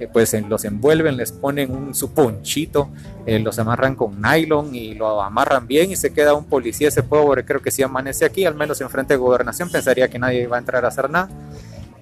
eh, 0.00 0.08
pues 0.10 0.34
los 0.48 0.64
envuelven, 0.64 1.16
les 1.16 1.30
ponen 1.30 1.70
un 1.70 1.94
su 1.94 2.12
ponchito, 2.12 2.88
eh, 3.26 3.38
los 3.38 3.58
amarran 3.58 3.94
con 3.94 4.20
nylon 4.20 4.74
y 4.74 4.94
lo 4.94 5.22
amarran 5.22 5.66
bien 5.66 5.90
y 5.90 5.96
se 5.96 6.12
queda 6.12 6.34
un 6.34 6.44
policía, 6.44 6.88
ese 6.88 7.02
pobre 7.02 7.44
creo 7.44 7.60
que 7.60 7.70
si 7.70 7.82
amanece 7.82 8.24
aquí, 8.24 8.46
al 8.46 8.54
menos 8.54 8.80
en 8.80 8.88
frente 8.88 9.14
de 9.14 9.18
gobernación, 9.18 9.70
pensaría 9.70 10.08
que 10.08 10.18
nadie 10.18 10.46
va 10.46 10.56
a 10.56 10.60
entrar 10.60 10.84
a 10.84 10.88
hacer 10.88 11.10
nada. 11.10 11.28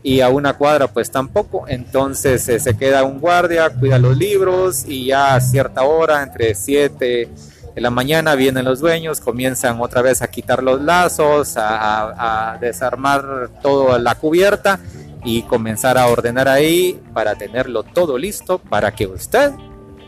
Y 0.06 0.20
a 0.20 0.28
una 0.28 0.52
cuadra 0.52 0.86
pues 0.86 1.10
tampoco, 1.10 1.64
entonces 1.66 2.46
eh, 2.48 2.60
se 2.60 2.76
queda 2.76 3.04
un 3.04 3.20
guardia, 3.20 3.70
cuida 3.70 3.98
los 3.98 4.16
libros 4.16 4.84
y 4.86 5.06
ya 5.06 5.34
a 5.34 5.40
cierta 5.40 5.82
hora, 5.82 6.22
entre 6.22 6.54
7 6.54 7.30
en 7.76 7.82
la 7.82 7.90
mañana 7.90 8.34
vienen 8.36 8.64
los 8.64 8.80
dueños, 8.80 9.20
comienzan 9.20 9.80
otra 9.80 10.00
vez 10.00 10.22
a 10.22 10.28
quitar 10.28 10.62
los 10.62 10.80
lazos, 10.80 11.54
a, 11.56 12.56
desarmar 12.60 13.50
toda 13.62 13.98
la 13.98 14.14
cubierta 14.14 14.78
y 15.24 15.42
comenzar 15.42 15.98
a 15.98 16.06
ordenar 16.06 16.48
ahí 16.48 17.00
para 17.12 17.34
tenerlo 17.34 17.82
todo 17.82 18.16
listo 18.16 18.58
para 18.58 18.92
que 18.92 19.06
usted 19.06 19.52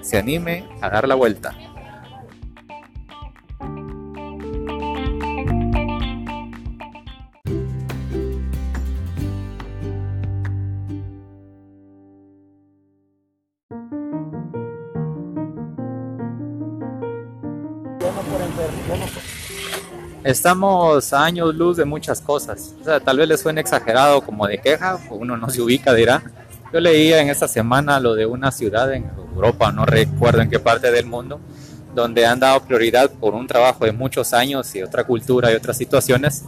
se 0.00 0.16
anime 0.16 0.68
a 0.80 0.90
dar 0.90 1.08
la 1.08 1.16
vuelta. 1.16 1.54
Estamos 20.24 21.12
a 21.12 21.24
años 21.24 21.54
luz 21.54 21.76
de 21.76 21.84
muchas 21.84 22.20
cosas. 22.20 22.74
O 22.80 22.84
sea, 22.84 22.98
tal 23.00 23.18
vez 23.18 23.28
les 23.28 23.40
suene 23.40 23.60
exagerado 23.60 24.20
como 24.22 24.46
de 24.46 24.58
queja, 24.58 24.98
uno 25.10 25.36
no 25.36 25.48
se 25.50 25.60
ubica, 25.60 25.94
dirá. 25.94 26.22
Yo 26.72 26.80
leía 26.80 27.20
en 27.20 27.28
esta 27.28 27.46
semana 27.46 28.00
lo 28.00 28.14
de 28.14 28.26
una 28.26 28.50
ciudad 28.50 28.92
en 28.92 29.08
Europa, 29.34 29.70
no 29.70 29.86
recuerdo 29.86 30.42
en 30.42 30.50
qué 30.50 30.58
parte 30.58 30.90
del 30.90 31.06
mundo, 31.06 31.40
donde 31.94 32.26
han 32.26 32.40
dado 32.40 32.60
prioridad 32.60 33.10
por 33.10 33.34
un 33.34 33.46
trabajo 33.46 33.84
de 33.84 33.92
muchos 33.92 34.32
años 34.32 34.74
y 34.74 34.82
otra 34.82 35.04
cultura 35.04 35.52
y 35.52 35.54
otras 35.54 35.76
situaciones, 35.78 36.44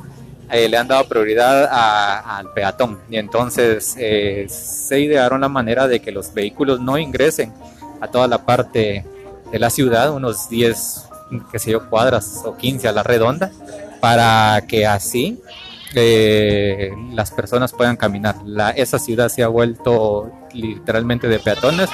eh, 0.51 0.69
le 0.69 0.77
han 0.77 0.89
dado 0.89 1.09
prioridad 1.09 1.69
al 1.71 2.53
peatón 2.53 2.99
y 3.09 3.17
entonces 3.17 3.95
eh, 3.99 4.47
se 4.49 4.99
idearon 4.99 5.41
la 5.41 5.49
manera 5.49 5.87
de 5.87 6.01
que 6.01 6.11
los 6.11 6.35
vehículos 6.35 6.81
no 6.81 6.99
ingresen 6.99 7.53
a 8.01 8.09
toda 8.09 8.27
la 8.27 8.45
parte 8.45 9.05
de 9.53 9.59
la 9.59 9.71
ciudad, 9.71 10.13
unos 10.13 10.49
10, 10.49 11.08
qué 11.51 11.59
sé 11.59 11.73
yo, 11.73 11.89
cuadras 11.89 12.43
o 12.45 12.57
15 12.57 12.89
a 12.89 12.93
la 12.93 13.03
redonda, 13.03 13.51
para 14.01 14.65
que 14.67 14.87
así 14.87 15.41
eh, 15.95 16.93
las 17.13 17.31
personas 17.31 17.73
puedan 17.73 17.97
caminar. 17.97 18.37
La, 18.45 18.71
esa 18.71 18.99
ciudad 18.99 19.29
se 19.29 19.43
ha 19.43 19.49
vuelto 19.49 20.31
literalmente 20.53 21.29
de 21.29 21.39
peatones. 21.39 21.89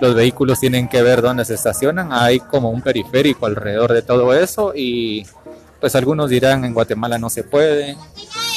Los 0.00 0.14
vehículos 0.14 0.60
tienen 0.60 0.88
que 0.88 1.02
ver 1.02 1.22
dónde 1.22 1.44
se 1.44 1.54
estacionan. 1.54 2.12
Hay 2.12 2.40
como 2.40 2.70
un 2.70 2.82
periférico 2.82 3.46
alrededor 3.46 3.92
de 3.92 4.02
todo 4.02 4.32
eso 4.32 4.72
y 4.74 5.26
pues 5.80 5.94
algunos 5.94 6.30
dirán 6.30 6.64
en 6.64 6.74
Guatemala 6.74 7.18
no 7.18 7.30
se 7.30 7.44
puede, 7.44 7.96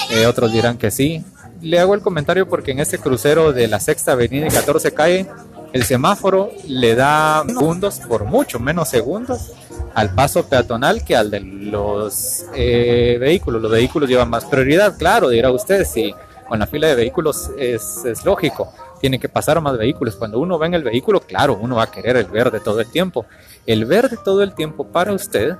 eh, 0.09 0.25
otros 0.25 0.51
dirán 0.51 0.77
que 0.77 0.91
sí. 0.91 1.23
Le 1.61 1.79
hago 1.79 1.93
el 1.93 2.01
comentario 2.01 2.47
porque 2.47 2.71
en 2.71 2.79
este 2.79 2.97
crucero 2.97 3.53
de 3.53 3.67
la 3.67 3.79
Sexta 3.79 4.13
Avenida 4.13 4.47
y 4.47 4.49
14 4.49 4.91
Calle, 4.93 5.27
el 5.73 5.83
semáforo 5.83 6.51
le 6.67 6.95
da 6.95 7.43
segundos, 7.47 7.99
por 7.99 8.25
mucho 8.25 8.59
menos 8.59 8.89
segundos, 8.89 9.53
al 9.93 10.13
paso 10.13 10.47
peatonal 10.47 11.03
que 11.03 11.15
al 11.15 11.31
de 11.31 11.39
los 11.41 12.45
eh, 12.55 13.17
vehículos. 13.19 13.61
Los 13.61 13.71
vehículos 13.71 14.09
llevan 14.09 14.29
más 14.29 14.45
prioridad, 14.45 14.97
claro, 14.97 15.29
dirá 15.29 15.51
usted, 15.51 15.85
si 15.85 16.13
con 16.47 16.59
la 16.59 16.67
fila 16.67 16.87
de 16.87 16.95
vehículos 16.95 17.49
es, 17.57 18.03
es 18.05 18.25
lógico, 18.25 18.73
tiene 18.99 19.19
que 19.19 19.29
pasar 19.29 19.59
más 19.61 19.77
vehículos. 19.77 20.15
Cuando 20.15 20.39
uno 20.39 20.57
ve 20.59 20.67
en 20.67 20.73
el 20.75 20.83
vehículo, 20.83 21.21
claro, 21.21 21.57
uno 21.59 21.77
va 21.77 21.83
a 21.83 21.91
querer 21.91 22.17
el 22.17 22.25
verde 22.25 22.59
todo 22.59 22.79
el 22.79 22.87
tiempo. 22.87 23.25
El 23.65 23.85
verde 23.85 24.17
todo 24.23 24.43
el 24.43 24.53
tiempo 24.53 24.85
para 24.87 25.13
usted 25.13 25.55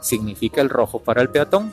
significa 0.00 0.60
el 0.60 0.70
rojo 0.70 0.98
para 1.00 1.22
el 1.22 1.30
peatón. 1.30 1.72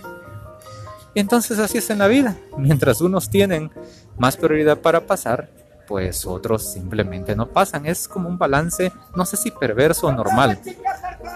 Y 1.14 1.20
entonces 1.20 1.58
así 1.60 1.80
es 1.80 1.90
en 1.90 1.98
la 2.00 2.08
vida. 2.08 2.38
Mientras 2.58 3.02
unos 3.02 3.30
tienen 3.30 3.72
más 4.18 4.38
prioridad 4.38 4.78
para 4.78 5.02
pasar, 5.08 5.50
pues 5.88 6.26
otros 6.26 6.72
simplemente 6.72 7.36
no 7.36 7.48
pasan. 7.48 7.86
Es 7.86 8.08
como 8.08 8.30
un 8.30 8.38
balance, 8.38 8.92
no 9.16 9.26
sé 9.26 9.38
si 9.38 9.52
perverso 9.52 10.08
o 10.08 10.12
normal, 10.12 10.60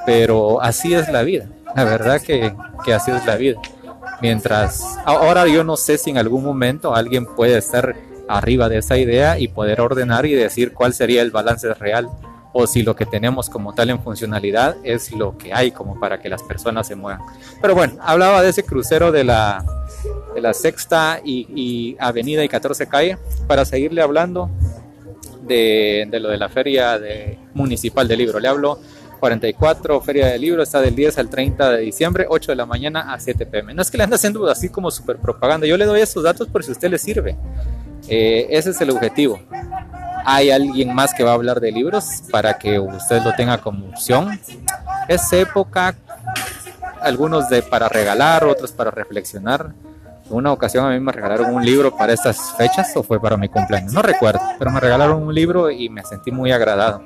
pero 0.06 0.62
así 0.62 0.94
es 0.94 1.10
la 1.10 1.24
vida. 1.24 1.48
La 1.76 1.84
verdad 1.84 2.22
que, 2.22 2.54
que 2.84 2.94
así 2.94 3.12
es 3.12 3.26
la 3.26 3.36
vida. 3.36 3.60
Mientras, 4.22 4.84
ahora 5.06 5.48
yo 5.48 5.64
no 5.64 5.78
sé 5.78 5.98
si 5.98 6.12
en 6.12 6.18
algún 6.18 6.44
momento 6.44 6.94
alguien 6.94 7.26
puede 7.26 7.58
estar 7.58 7.96
arriba 8.28 8.70
de 8.70 8.78
esa 8.78 8.98
idea 8.98 9.40
y 9.40 9.48
poder 9.48 9.82
ordenar 9.82 10.26
y 10.26 10.34
decir 10.34 10.74
cuál 10.74 10.94
sería 10.94 11.22
el 11.22 11.32
balance 11.32 11.74
real 11.74 12.10
o 12.54 12.68
si 12.68 12.84
lo 12.84 12.96
que 12.96 13.06
tenemos 13.06 13.50
como 13.50 13.74
tal 13.74 13.90
en 13.90 14.02
funcionalidad 14.02 14.76
es 14.84 15.12
lo 15.12 15.38
que 15.38 15.54
hay 15.54 15.72
como 15.72 16.00
para 16.00 16.20
que 16.20 16.30
las 16.30 16.44
personas 16.44 16.88
se 16.88 16.96
muevan. 16.96 17.22
Pero 17.62 17.76
bueno, 17.76 17.94
hablaba 18.02 18.42
de 18.42 18.50
ese 18.50 18.64
crucero 18.64 19.12
de 19.12 19.24
la, 19.24 19.64
de 20.34 20.42
la 20.42 20.54
Sexta 20.54 21.22
y, 21.24 21.96
Avenida 22.00 22.44
y 22.44 22.50
14 22.50 22.88
Calle 22.88 23.18
para 23.48 23.66
seguirle 23.66 24.02
hablando 24.02 24.50
de, 25.44 26.08
de 26.10 26.20
lo 26.20 26.30
de 26.30 26.38
la 26.38 26.50
feria 26.50 27.00
de, 27.00 27.38
municipal 27.54 28.08
del 28.08 28.20
libro. 28.20 28.40
Le 28.40 28.48
hablo 28.48 28.80
44, 29.20 30.02
Feria 30.02 30.28
del 30.28 30.42
Libro, 30.42 30.64
está 30.64 30.82
del 30.82 30.96
10 30.96 31.20
al 31.20 31.30
30 31.30 31.72
de 31.72 31.82
diciembre, 31.82 32.26
8 32.28 32.54
de 32.54 32.56
la 32.56 32.66
mañana 32.66 33.14
a 33.14 33.20
7 33.20 33.46
pm. 33.46 33.74
No 33.74 33.82
es 33.82 33.92
que 33.92 33.98
le 33.98 34.04
ande 34.04 34.16
haciendo 34.16 34.50
así 34.50 34.70
como 34.70 34.90
super 34.90 35.18
propaganda, 35.18 35.68
yo 35.68 35.78
le 35.78 35.86
doy 35.86 36.02
estos 36.02 36.24
datos 36.24 36.48
por 36.48 36.64
si 36.64 36.72
usted 36.72 36.90
le 36.90 36.98
sirve. 36.98 37.38
Eh, 38.08 38.48
ese 38.50 38.72
es 38.72 38.82
el 38.82 38.90
objetivo 38.90 39.40
hay 40.26 40.52
alguien 40.52 40.94
más 40.94 41.14
que 41.14 41.24
va 41.24 41.32
a 41.32 41.34
hablar 41.34 41.60
de 41.60 41.72
libros 41.72 42.06
para 42.32 42.58
que 42.58 42.80
usted 42.80 43.22
lo 43.24 43.34
tenga 43.34 43.58
como 43.60 43.88
opción. 43.88 44.40
Es 45.08 45.32
época, 45.34 45.96
algunos 47.02 47.50
de 47.50 47.62
para 47.64 47.90
regalar, 47.90 48.44
otros 48.44 48.72
para 48.72 48.92
reflexionar. 48.92 49.74
En 50.32 50.38
una 50.38 50.54
ocasión 50.54 50.86
a 50.86 50.90
mí 50.90 51.00
me 51.00 51.12
regalaron 51.12 51.54
un 51.54 51.66
libro 51.66 51.96
para 51.96 52.14
estas 52.14 52.54
fechas 52.58 52.96
o 52.96 53.04
fue 53.04 53.20
para 53.20 53.36
mi 53.36 53.50
cumpleaños, 53.50 53.92
no 53.92 54.02
recuerdo, 54.02 54.40
pero 54.58 54.72
me 54.72 54.80
regalaron 54.80 55.22
un 55.22 55.36
libro 55.36 55.70
y 55.70 55.90
me 55.90 56.04
sentí 56.04 56.32
muy 56.32 56.52
agradado. 56.52 57.04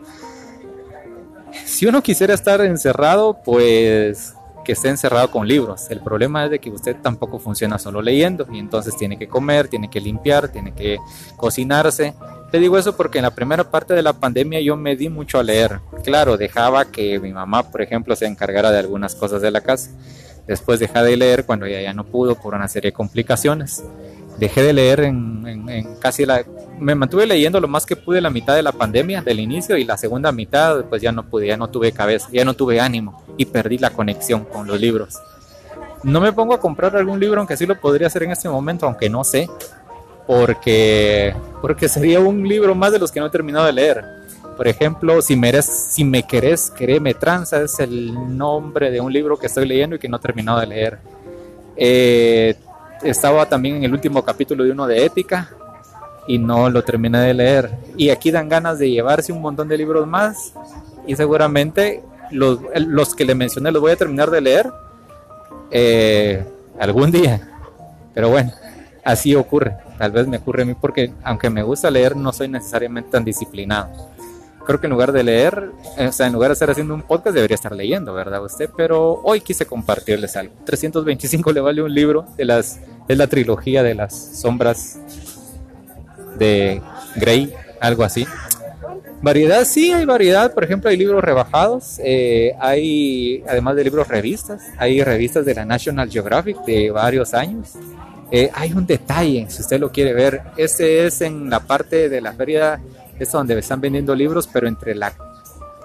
Si 1.65 1.87
uno 1.87 2.03
quisiera 2.03 2.33
estar 2.33 2.61
encerrado, 2.61 3.39
pues 3.43 4.35
que 4.65 4.73
esté 4.73 4.89
encerrado 4.89 5.31
con 5.31 5.47
libros. 5.47 5.89
El 5.89 6.01
problema 6.01 6.45
es 6.45 6.51
de 6.51 6.59
que 6.59 6.69
usted 6.69 6.97
tampoco 7.01 7.39
funciona 7.39 7.79
solo 7.79 8.01
leyendo 8.01 8.45
y 8.51 8.59
entonces 8.59 8.97
tiene 8.97 9.17
que 9.17 9.27
comer, 9.27 9.69
tiene 9.69 9.89
que 9.89 10.01
limpiar, 10.01 10.49
tiene 10.49 10.73
que 10.73 10.97
cocinarse. 11.37 12.13
Te 12.51 12.59
digo 12.59 12.77
eso 12.77 12.97
porque 12.97 13.19
en 13.19 13.23
la 13.23 13.35
primera 13.35 13.69
parte 13.71 13.93
de 13.93 14.01
la 14.01 14.13
pandemia 14.13 14.59
yo 14.59 14.75
me 14.75 14.95
di 14.95 15.07
mucho 15.07 15.39
a 15.39 15.43
leer. 15.43 15.79
Claro, 16.03 16.35
dejaba 16.35 16.85
que 16.85 17.19
mi 17.19 17.31
mamá, 17.31 17.71
por 17.71 17.81
ejemplo, 17.81 18.15
se 18.15 18.25
encargara 18.25 18.71
de 18.71 18.79
algunas 18.79 19.15
cosas 19.15 19.41
de 19.41 19.51
la 19.51 19.61
casa. 19.61 19.91
Después 20.47 20.79
dejé 20.79 21.01
de 21.01 21.17
leer 21.17 21.45
cuando 21.45 21.67
ya 21.67 21.93
no 21.93 22.03
pudo 22.03 22.35
por 22.35 22.53
una 22.53 22.67
serie 22.67 22.91
de 22.91 22.93
complicaciones. 22.93 23.83
Dejé 24.37 24.63
de 24.63 24.73
leer 24.73 24.99
en, 25.01 25.67
en 25.69 25.95
casi 25.95 26.25
la, 26.25 26.43
me 26.79 26.95
mantuve 26.95 27.25
leyendo 27.25 27.59
lo 27.59 27.67
más 27.67 27.85
que 27.85 27.95
pude 27.95 28.21
la 28.21 28.29
mitad 28.29 28.55
de 28.55 28.63
la 28.63 28.71
pandemia, 28.71 29.21
del 29.21 29.39
inicio, 29.39 29.77
y 29.77 29.85
la 29.85 29.97
segunda 29.97 30.31
mitad, 30.31 30.85
pues 30.85 31.01
ya 31.01 31.11
no 31.11 31.23
pude, 31.23 31.47
ya 31.47 31.57
no 31.57 31.69
tuve 31.69 31.91
cabeza, 31.91 32.27
ya 32.31 32.45
no 32.45 32.53
tuve 32.53 32.79
ánimo 32.79 33.23
y 33.37 33.45
perdí 33.45 33.77
la 33.77 33.91
conexión 33.91 34.45
con 34.45 34.67
los 34.67 34.79
libros. 34.79 35.15
No 36.03 36.21
me 36.21 36.33
pongo 36.33 36.53
a 36.53 36.59
comprar 36.59 36.95
algún 36.95 37.19
libro, 37.19 37.39
aunque 37.39 37.57
sí 37.57 37.65
lo 37.65 37.79
podría 37.79 38.07
hacer 38.07 38.23
en 38.23 38.31
este 38.31 38.47
momento, 38.47 38.85
aunque 38.85 39.09
no 39.09 39.23
sé, 39.23 39.49
porque, 40.27 41.35
porque 41.61 41.87
sería 41.87 42.19
un 42.19 42.47
libro 42.47 42.75
más 42.75 42.91
de 42.91 42.99
los 42.99 43.11
que 43.11 43.19
no 43.19 43.27
he 43.27 43.31
terminado 43.31 43.65
de 43.65 43.73
leer. 43.73 44.03
Por 44.55 44.67
ejemplo, 44.67 45.21
si 45.21 45.35
me, 45.35 45.49
eres, 45.49 45.65
si 45.65 46.03
me 46.03 46.23
querés, 46.23 46.71
quereme 46.71 47.13
tranza, 47.13 47.61
es 47.61 47.79
el 47.79 48.37
nombre 48.37 48.89
de 48.89 49.01
un 49.01 49.11
libro 49.11 49.37
que 49.37 49.47
estoy 49.47 49.67
leyendo 49.67 49.95
y 49.97 49.99
que 49.99 50.07
no 50.07 50.17
he 50.17 50.19
terminado 50.21 50.59
de 50.59 50.67
leer. 50.67 50.99
Eh, 51.75 52.55
estaba 53.03 53.45
también 53.47 53.75
en 53.75 53.83
el 53.83 53.93
último 53.93 54.23
capítulo 54.23 54.63
de 54.63 54.71
uno 54.71 54.87
de 54.87 55.05
ética, 55.05 55.49
y 56.27 56.37
no 56.37 56.69
lo 56.69 56.83
terminé 56.83 57.19
de 57.19 57.33
leer. 57.33 57.71
Y 57.97 58.09
aquí 58.09 58.31
dan 58.31 58.49
ganas 58.49 58.79
de 58.79 58.89
llevarse 58.89 59.31
un 59.31 59.41
montón 59.41 59.67
de 59.67 59.77
libros 59.77 60.07
más 60.07 60.53
y 61.07 61.15
seguramente 61.15 62.03
los, 62.31 62.59
los 62.75 63.15
que 63.15 63.25
le 63.25 63.35
mencioné 63.35 63.71
los 63.71 63.81
voy 63.81 63.91
a 63.91 63.95
terminar 63.95 64.31
de 64.31 64.41
leer 64.41 64.71
eh, 65.71 66.43
algún 66.79 67.11
día. 67.11 67.47
Pero 68.13 68.29
bueno, 68.29 68.51
así 69.03 69.35
ocurre. 69.35 69.77
Tal 69.97 70.11
vez 70.11 70.27
me 70.27 70.37
ocurre 70.37 70.63
a 70.63 70.65
mí 70.65 70.73
porque 70.73 71.13
aunque 71.23 71.49
me 71.49 71.63
gusta 71.63 71.89
leer 71.91 72.15
no 72.15 72.33
soy 72.33 72.47
necesariamente 72.47 73.11
tan 73.11 73.23
disciplinado. 73.23 73.89
Creo 74.65 74.79
que 74.79 74.87
en 74.87 74.91
lugar 74.91 75.11
de 75.11 75.23
leer, 75.23 75.71
o 75.97 76.11
sea, 76.11 76.27
en 76.27 76.33
lugar 76.33 76.49
de 76.49 76.53
estar 76.53 76.69
haciendo 76.69 76.93
un 76.93 77.03
podcast 77.03 77.35
debería 77.35 77.55
estar 77.55 77.73
leyendo, 77.73 78.13
¿verdad 78.13 78.43
usted? 78.43 78.69
Pero 78.75 79.21
hoy 79.23 79.41
quise 79.41 79.65
compartirles 79.65 80.35
algo. 80.35 80.53
325 80.65 81.51
le 81.51 81.61
vale 81.61 81.81
un 81.81 81.93
libro 81.93 82.25
de 82.37 82.45
las 82.45 82.79
es 83.07 83.17
la 83.17 83.27
trilogía 83.27 83.83
de 83.83 83.93
las 83.93 84.13
sombras 84.41 84.97
de 86.37 86.81
Grey, 87.15 87.53
algo 87.79 88.03
así. 88.03 88.25
Variedad, 89.21 89.63
sí, 89.65 89.91
hay 89.91 90.05
variedad. 90.05 90.53
Por 90.53 90.63
ejemplo, 90.63 90.89
hay 90.89 90.97
libros 90.97 91.23
rebajados. 91.23 91.99
Eh, 92.03 92.53
hay, 92.59 93.43
además 93.47 93.75
de 93.75 93.83
libros 93.83 94.07
revistas, 94.07 94.61
hay 94.77 95.03
revistas 95.03 95.45
de 95.45 95.55
la 95.55 95.65
National 95.65 96.09
Geographic 96.09 96.57
de 96.65 96.91
varios 96.91 97.33
años. 97.33 97.73
Eh, 98.31 98.49
hay 98.53 98.73
un 98.73 98.85
detalle, 98.85 99.45
si 99.49 99.61
usted 99.61 99.79
lo 99.79 99.91
quiere 99.91 100.13
ver. 100.13 100.41
Este 100.57 101.05
es 101.05 101.21
en 101.21 101.49
la 101.49 101.59
parte 101.59 102.09
de 102.09 102.21
la 102.21 102.33
feria, 102.33 102.79
es 103.19 103.31
donde 103.31 103.57
están 103.57 103.81
vendiendo 103.81 104.15
libros, 104.15 104.47
pero 104.51 104.67
entre 104.67 104.95
la 104.95 105.13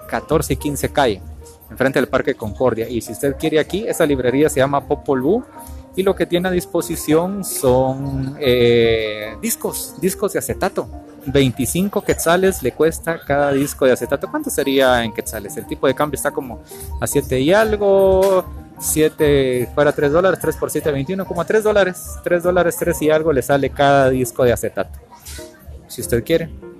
14 0.07 0.53
y 0.53 0.55
15 0.57 0.89
calle, 0.89 1.21
enfrente 1.69 1.99
del 1.99 2.09
Parque 2.09 2.35
Concordia. 2.35 2.87
Y 2.89 3.01
si 3.01 3.13
usted 3.13 3.35
quiere 3.37 3.59
aquí, 3.59 3.87
esa 3.87 4.05
librería 4.05 4.49
se 4.49 4.59
llama 4.59 4.87
Popol 4.87 5.21
Vuh 5.21 5.43
y 5.95 6.03
lo 6.03 6.15
que 6.15 6.25
tiene 6.25 6.47
a 6.47 6.51
disposición 6.51 7.43
son 7.43 8.37
eh, 8.39 9.35
discos, 9.41 9.95
discos 9.99 10.33
de 10.33 10.39
acetato. 10.39 10.87
25 11.25 12.01
quetzales 12.01 12.63
le 12.63 12.71
cuesta 12.71 13.19
cada 13.19 13.51
disco 13.51 13.85
de 13.85 13.91
acetato. 13.91 14.29
¿Cuánto 14.29 14.49
sería 14.49 15.03
en 15.03 15.13
quetzales? 15.13 15.55
El 15.57 15.67
tipo 15.67 15.87
de 15.87 15.93
cambio 15.93 16.15
está 16.15 16.31
como 16.31 16.61
a 16.99 17.07
7 17.07 17.39
y 17.39 17.53
algo. 17.53 18.45
7 18.79 19.69
fuera 19.75 19.91
3 19.91 20.11
dólares, 20.11 20.39
3 20.41 20.55
por 20.55 20.71
7, 20.71 20.91
21, 20.91 21.25
como 21.25 21.41
a 21.41 21.45
3 21.45 21.63
dólares. 21.63 22.17
3 22.23 22.41
dólares, 22.41 22.75
3 22.79 23.01
y 23.03 23.09
algo 23.11 23.31
le 23.31 23.41
sale 23.41 23.69
cada 23.69 24.09
disco 24.09 24.43
de 24.43 24.53
acetato. 24.53 24.99
Si 25.87 26.01
usted 26.01 26.23
quiere. 26.23 26.70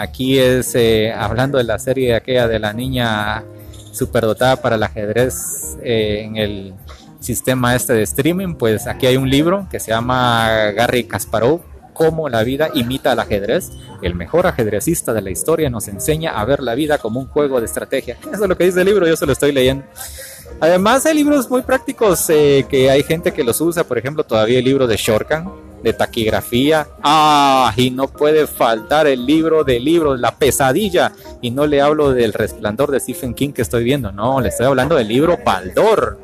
Aquí 0.00 0.38
es 0.38 0.74
eh, 0.76 1.12
hablando 1.12 1.58
de 1.58 1.64
la 1.64 1.78
serie 1.78 2.14
aquella 2.14 2.48
de 2.48 2.58
la 2.58 2.72
niña 2.72 3.44
superdotada 3.92 4.56
para 4.56 4.76
el 4.76 4.82
ajedrez 4.82 5.76
eh, 5.82 6.22
en 6.24 6.36
el 6.38 6.72
sistema 7.20 7.76
este 7.76 7.92
de 7.92 8.02
streaming, 8.04 8.54
pues 8.54 8.86
aquí 8.86 9.06
hay 9.06 9.18
un 9.18 9.28
libro 9.28 9.68
que 9.70 9.78
se 9.78 9.90
llama 9.90 10.70
Gary 10.74 11.04
Kasparov, 11.04 11.60
cómo 11.92 12.30
la 12.30 12.42
vida 12.44 12.70
imita 12.72 13.12
al 13.12 13.20
ajedrez. 13.20 13.72
El 14.00 14.14
mejor 14.14 14.46
ajedrecista 14.46 15.12
de 15.12 15.20
la 15.20 15.30
historia 15.30 15.68
nos 15.68 15.86
enseña 15.86 16.30
a 16.40 16.46
ver 16.46 16.60
la 16.60 16.74
vida 16.74 16.96
como 16.96 17.20
un 17.20 17.26
juego 17.26 17.60
de 17.60 17.66
estrategia. 17.66 18.16
Eso 18.32 18.44
es 18.44 18.48
lo 18.48 18.56
que 18.56 18.64
dice 18.64 18.80
el 18.80 18.86
libro, 18.86 19.06
yo 19.06 19.16
se 19.16 19.26
lo 19.26 19.32
estoy 19.32 19.52
leyendo. 19.52 19.84
Además 20.60 21.04
hay 21.04 21.14
libros 21.14 21.50
muy 21.50 21.60
prácticos 21.60 22.24
eh, 22.30 22.64
que 22.70 22.90
hay 22.90 23.02
gente 23.02 23.32
que 23.32 23.44
los 23.44 23.60
usa, 23.60 23.84
por 23.84 23.98
ejemplo 23.98 24.24
todavía 24.24 24.60
el 24.60 24.64
libro 24.64 24.86
de 24.86 24.96
Shorkan, 24.96 25.69
de 25.82 25.92
taquigrafía. 25.92 26.86
Ah, 27.02 27.72
y 27.76 27.90
no 27.90 28.08
puede 28.08 28.46
faltar 28.46 29.06
el 29.06 29.24
libro 29.24 29.64
de 29.64 29.80
libros, 29.80 30.20
La 30.20 30.36
pesadilla. 30.36 31.12
Y 31.40 31.50
no 31.50 31.66
le 31.66 31.80
hablo 31.80 32.12
del 32.12 32.32
resplandor 32.32 32.90
de 32.90 33.00
Stephen 33.00 33.34
King 33.34 33.52
que 33.52 33.62
estoy 33.62 33.84
viendo, 33.84 34.12
no, 34.12 34.40
le 34.40 34.48
estoy 34.48 34.66
hablando 34.66 34.94
del 34.94 35.08
libro 35.08 35.38
Baldor 35.44 36.18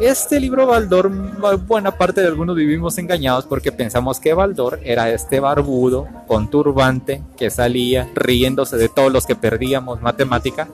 Este 0.00 0.40
libro 0.40 0.66
Baldor, 0.66 1.10
buena 1.66 1.92
parte 1.92 2.20
de 2.20 2.26
algunos 2.26 2.56
vivimos 2.56 2.98
engañados 2.98 3.46
porque 3.46 3.72
pensamos 3.72 4.20
que 4.20 4.34
Baldor 4.34 4.80
era 4.84 5.10
este 5.10 5.40
barbudo 5.40 6.06
con 6.26 6.50
turbante 6.50 7.22
que 7.36 7.50
salía 7.50 8.10
riéndose 8.14 8.76
de 8.76 8.88
todos 8.88 9.12
los 9.12 9.26
que 9.26 9.36
perdíamos 9.36 10.02
matemática 10.02 10.68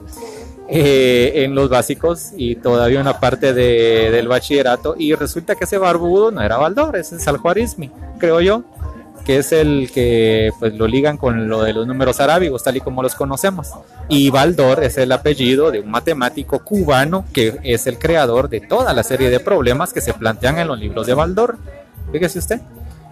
eh, 0.71 1.43
en 1.43 1.55
los 1.55 1.69
básicos 1.69 2.29
y 2.37 2.55
todavía 2.55 3.01
una 3.01 3.19
parte 3.19 3.53
de, 3.53 4.11
del 4.11 4.27
bachillerato 4.27 4.95
y 4.97 5.15
resulta 5.15 5.55
que 5.55 5.63
ese 5.63 5.77
barbudo 5.77 6.31
no 6.31 6.41
era 6.41 6.57
Baldor, 6.57 6.95
es 6.95 7.27
Al-Juarizmi, 7.27 7.91
creo 8.19 8.39
yo 8.41 8.63
que 9.29 9.37
es 9.37 9.51
el 9.51 9.91
que 9.93 10.51
pues 10.59 10.73
lo 10.73 10.87
ligan 10.87 11.17
con 11.17 11.47
lo 11.49 11.61
de 11.61 11.71
los 11.71 11.85
números 11.85 12.19
arábigos, 12.19 12.63
tal 12.63 12.77
y 12.77 12.81
como 12.81 13.03
los 13.03 13.13
conocemos. 13.13 13.69
Y 14.07 14.31
Baldor 14.31 14.83
es 14.83 14.97
el 14.97 15.11
apellido 15.11 15.69
de 15.69 15.81
un 15.81 15.91
matemático 15.91 16.63
cubano 16.63 17.25
que 17.31 17.59
es 17.61 17.85
el 17.85 17.99
creador 17.99 18.49
de 18.49 18.59
toda 18.59 18.91
la 18.91 19.03
serie 19.03 19.29
de 19.29 19.39
problemas 19.39 19.93
que 19.93 20.01
se 20.01 20.15
plantean 20.15 20.57
en 20.57 20.67
los 20.67 20.79
libros 20.79 21.05
de 21.05 21.13
Baldor. 21.13 21.57
Fíjese 22.11 22.39
usted. 22.39 22.61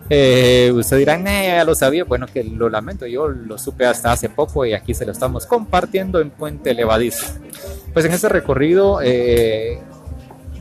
Eh, 0.09 0.71
usted 0.73 0.97
dirá, 0.97 1.19
ya 1.21 1.63
lo 1.63 1.75
sabía. 1.75 2.03
Bueno, 2.03 2.27
que 2.27 2.43
lo 2.43 2.69
lamento, 2.69 3.05
yo 3.05 3.27
lo 3.27 3.57
supe 3.57 3.85
hasta 3.85 4.11
hace 4.11 4.29
poco 4.29 4.65
y 4.65 4.73
aquí 4.73 4.93
se 4.93 5.05
lo 5.05 5.11
estamos 5.11 5.45
compartiendo 5.45 6.19
en 6.19 6.29
Puente 6.29 6.73
Levadizo. 6.73 7.25
Pues 7.93 8.05
en 8.05 8.13
ese 8.13 8.29
recorrido 8.29 8.99
eh, 9.01 9.79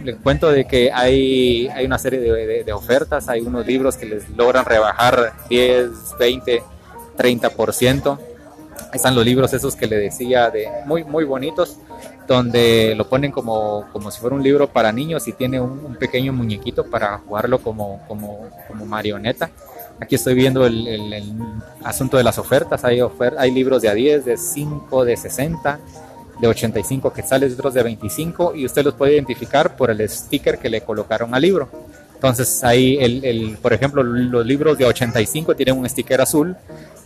les 0.02 0.16
cuento 0.16 0.50
de 0.50 0.66
que 0.66 0.90
hay, 0.92 1.68
hay 1.68 1.86
una 1.86 1.98
serie 1.98 2.20
de, 2.20 2.72
ofertas, 2.72 3.28
hay 3.28 3.40
unos 3.40 3.66
libros 3.66 3.96
que 3.96 4.06
les 4.06 4.28
logran 4.30 4.64
rebajar 4.64 5.34
10, 5.48 5.90
20, 6.18 6.62
30%. 7.16 8.18
Están 8.92 9.14
los 9.14 9.24
libros 9.24 9.52
esos 9.52 9.76
que 9.76 9.86
le 9.86 9.96
decía 9.96 10.50
de 10.50 10.68
muy 10.86 11.04
muy 11.04 11.24
bonitos, 11.24 11.78
donde 12.26 12.94
lo 12.96 13.08
ponen 13.08 13.30
como, 13.32 13.86
como 13.92 14.10
si 14.10 14.20
fuera 14.20 14.36
un 14.36 14.42
libro 14.42 14.68
para 14.68 14.92
niños 14.92 15.26
y 15.28 15.32
tiene 15.32 15.60
un, 15.60 15.96
pequeño 15.96 16.32
muñequito 16.32 16.84
para 16.84 17.18
jugarlo 17.18 17.58
como, 17.58 18.02
como, 18.06 18.48
como 18.68 18.86
marioneta. 18.86 19.50
Aquí 20.00 20.14
estoy 20.14 20.34
viendo 20.34 20.66
el, 20.66 20.86
el, 20.86 21.24
asunto 21.82 22.16
de 22.16 22.24
las 22.24 22.38
ofertas. 22.38 22.84
Hay, 22.84 23.00
hay 23.38 23.50
libros 23.50 23.82
de 23.82 23.88
a 23.88 23.94
10, 23.94 24.24
de 24.24 24.36
5, 24.36 25.04
de 25.04 25.16
60 25.16 25.80
de 26.38 26.48
85 26.48 27.12
quetzales, 27.12 27.54
otros 27.54 27.74
de 27.74 27.82
25 27.82 28.54
y 28.54 28.66
usted 28.66 28.84
los 28.84 28.94
puede 28.94 29.14
identificar 29.14 29.76
por 29.76 29.90
el 29.90 30.06
sticker 30.08 30.58
que 30.58 30.68
le 30.68 30.82
colocaron 30.82 31.34
al 31.34 31.42
libro. 31.42 31.68
Entonces 32.14 32.64
ahí, 32.64 32.96
el, 32.98 33.24
el, 33.24 33.58
por 33.58 33.72
ejemplo, 33.72 34.02
los 34.02 34.44
libros 34.44 34.78
de 34.78 34.86
85 34.86 35.54
tienen 35.54 35.76
un 35.76 35.88
sticker 35.88 36.20
azul, 36.20 36.56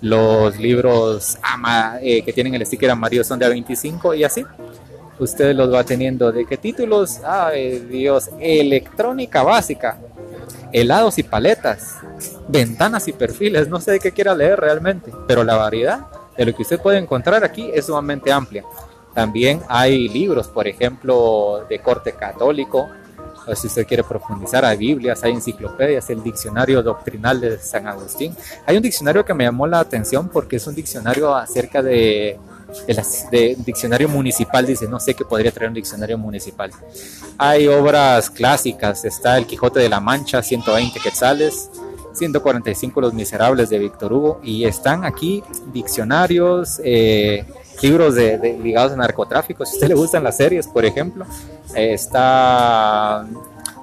los 0.01 0.57
libros 0.59 1.37
ama, 1.43 1.99
eh, 2.01 2.23
que 2.23 2.33
tienen 2.33 2.55
el 2.55 2.65
sticker 2.65 2.91
amarillo 2.91 3.25
son 3.25 3.39
de 3.39 3.49
25 3.49 4.15
y 4.15 4.25
así. 4.25 4.45
Usted 5.21 5.55
los 5.55 5.73
va 5.73 5.85
teniendo. 5.85 6.33
¿De 6.33 6.47
qué 6.47 6.57
títulos? 6.57 7.21
Ay 7.25 7.79
Dios, 7.81 8.31
electrónica 8.41 9.43
básica, 9.43 9.99
helados 10.73 11.19
y 11.19 11.23
paletas, 11.23 11.99
ventanas 12.49 13.07
y 13.07 13.13
perfiles. 13.13 13.69
No 13.69 13.81
sé 13.81 13.93
de 13.93 14.01
qué 14.01 14.13
quiera 14.13 14.35
leer 14.35 14.59
realmente, 14.59 15.13
pero 15.29 15.45
la 15.45 15.57
variedad 15.57 16.07
de 16.37 16.47
lo 16.47 16.55
que 16.55 16.63
usted 16.63 16.81
puede 16.81 16.99
encontrar 16.99 17.45
aquí 17.45 17.71
es 17.73 17.87
sumamente 17.87 18.33
amplia. 18.33 18.65
También 19.15 19.61
hay 19.69 20.09
libros, 20.09 20.49
por 20.49 20.67
ejemplo, 20.67 21.67
de 21.69 21.81
corte 21.81 22.13
católico, 22.13 22.89
si 23.55 23.67
usted 23.67 23.87
quiere 23.87 24.05
profundizar, 24.05 24.65
hay 24.65 24.77
Biblias, 24.77 25.23
hay 25.23 25.33
enciclopedias, 25.33 26.09
el 26.11 26.23
diccionario 26.23 26.83
doctrinal 26.83 27.41
de 27.41 27.59
San 27.59 27.87
Agustín. 27.87 28.35
Hay 28.67 28.77
un 28.77 28.83
diccionario 28.83 29.25
que 29.25 29.35
me 29.35 29.45
llamó 29.45 29.67
la 29.67 29.81
atención 29.81 30.29
porque 30.29 30.57
es 30.57 30.67
un 30.67 30.75
diccionario 30.75 31.35
acerca 31.35 31.83
de, 31.83 32.39
de, 33.31 33.57
diccionario 33.65 34.09
municipal, 34.09 34.67
dice, 34.67 34.89
no 34.89 35.01
sé 35.01 35.15
qué 35.15 35.25
podría 35.25 35.53
traer 35.53 35.69
un 35.69 35.75
diccionario 35.75 36.19
municipal. 36.19 36.71
Hay 37.39 37.67
obras 37.69 38.31
clásicas, 38.31 39.05
está 39.05 39.39
El 39.39 39.47
Quijote 39.47 39.81
de 39.81 39.89
la 39.89 40.01
Mancha, 40.01 40.43
120 40.43 41.01
quetzales, 41.01 41.71
145 42.13 43.01
Los 43.01 43.15
Miserables 43.15 43.71
de 43.71 43.79
Víctor 43.79 44.13
Hugo, 44.13 44.41
y 44.43 44.65
están 44.65 45.05
aquí 45.05 45.43
diccionarios, 45.73 46.81
eh, 46.85 47.45
libros 47.83 48.15
de, 48.15 48.59
ligados 48.63 48.93
a 48.93 48.97
narcotráfico. 48.97 49.65
Si 49.65 49.73
a 49.73 49.75
usted 49.77 49.89
le 49.89 49.95
gustan 49.95 50.25
las 50.25 50.37
series, 50.37 50.67
por 50.67 50.85
ejemplo, 50.85 51.25
está 51.75 53.27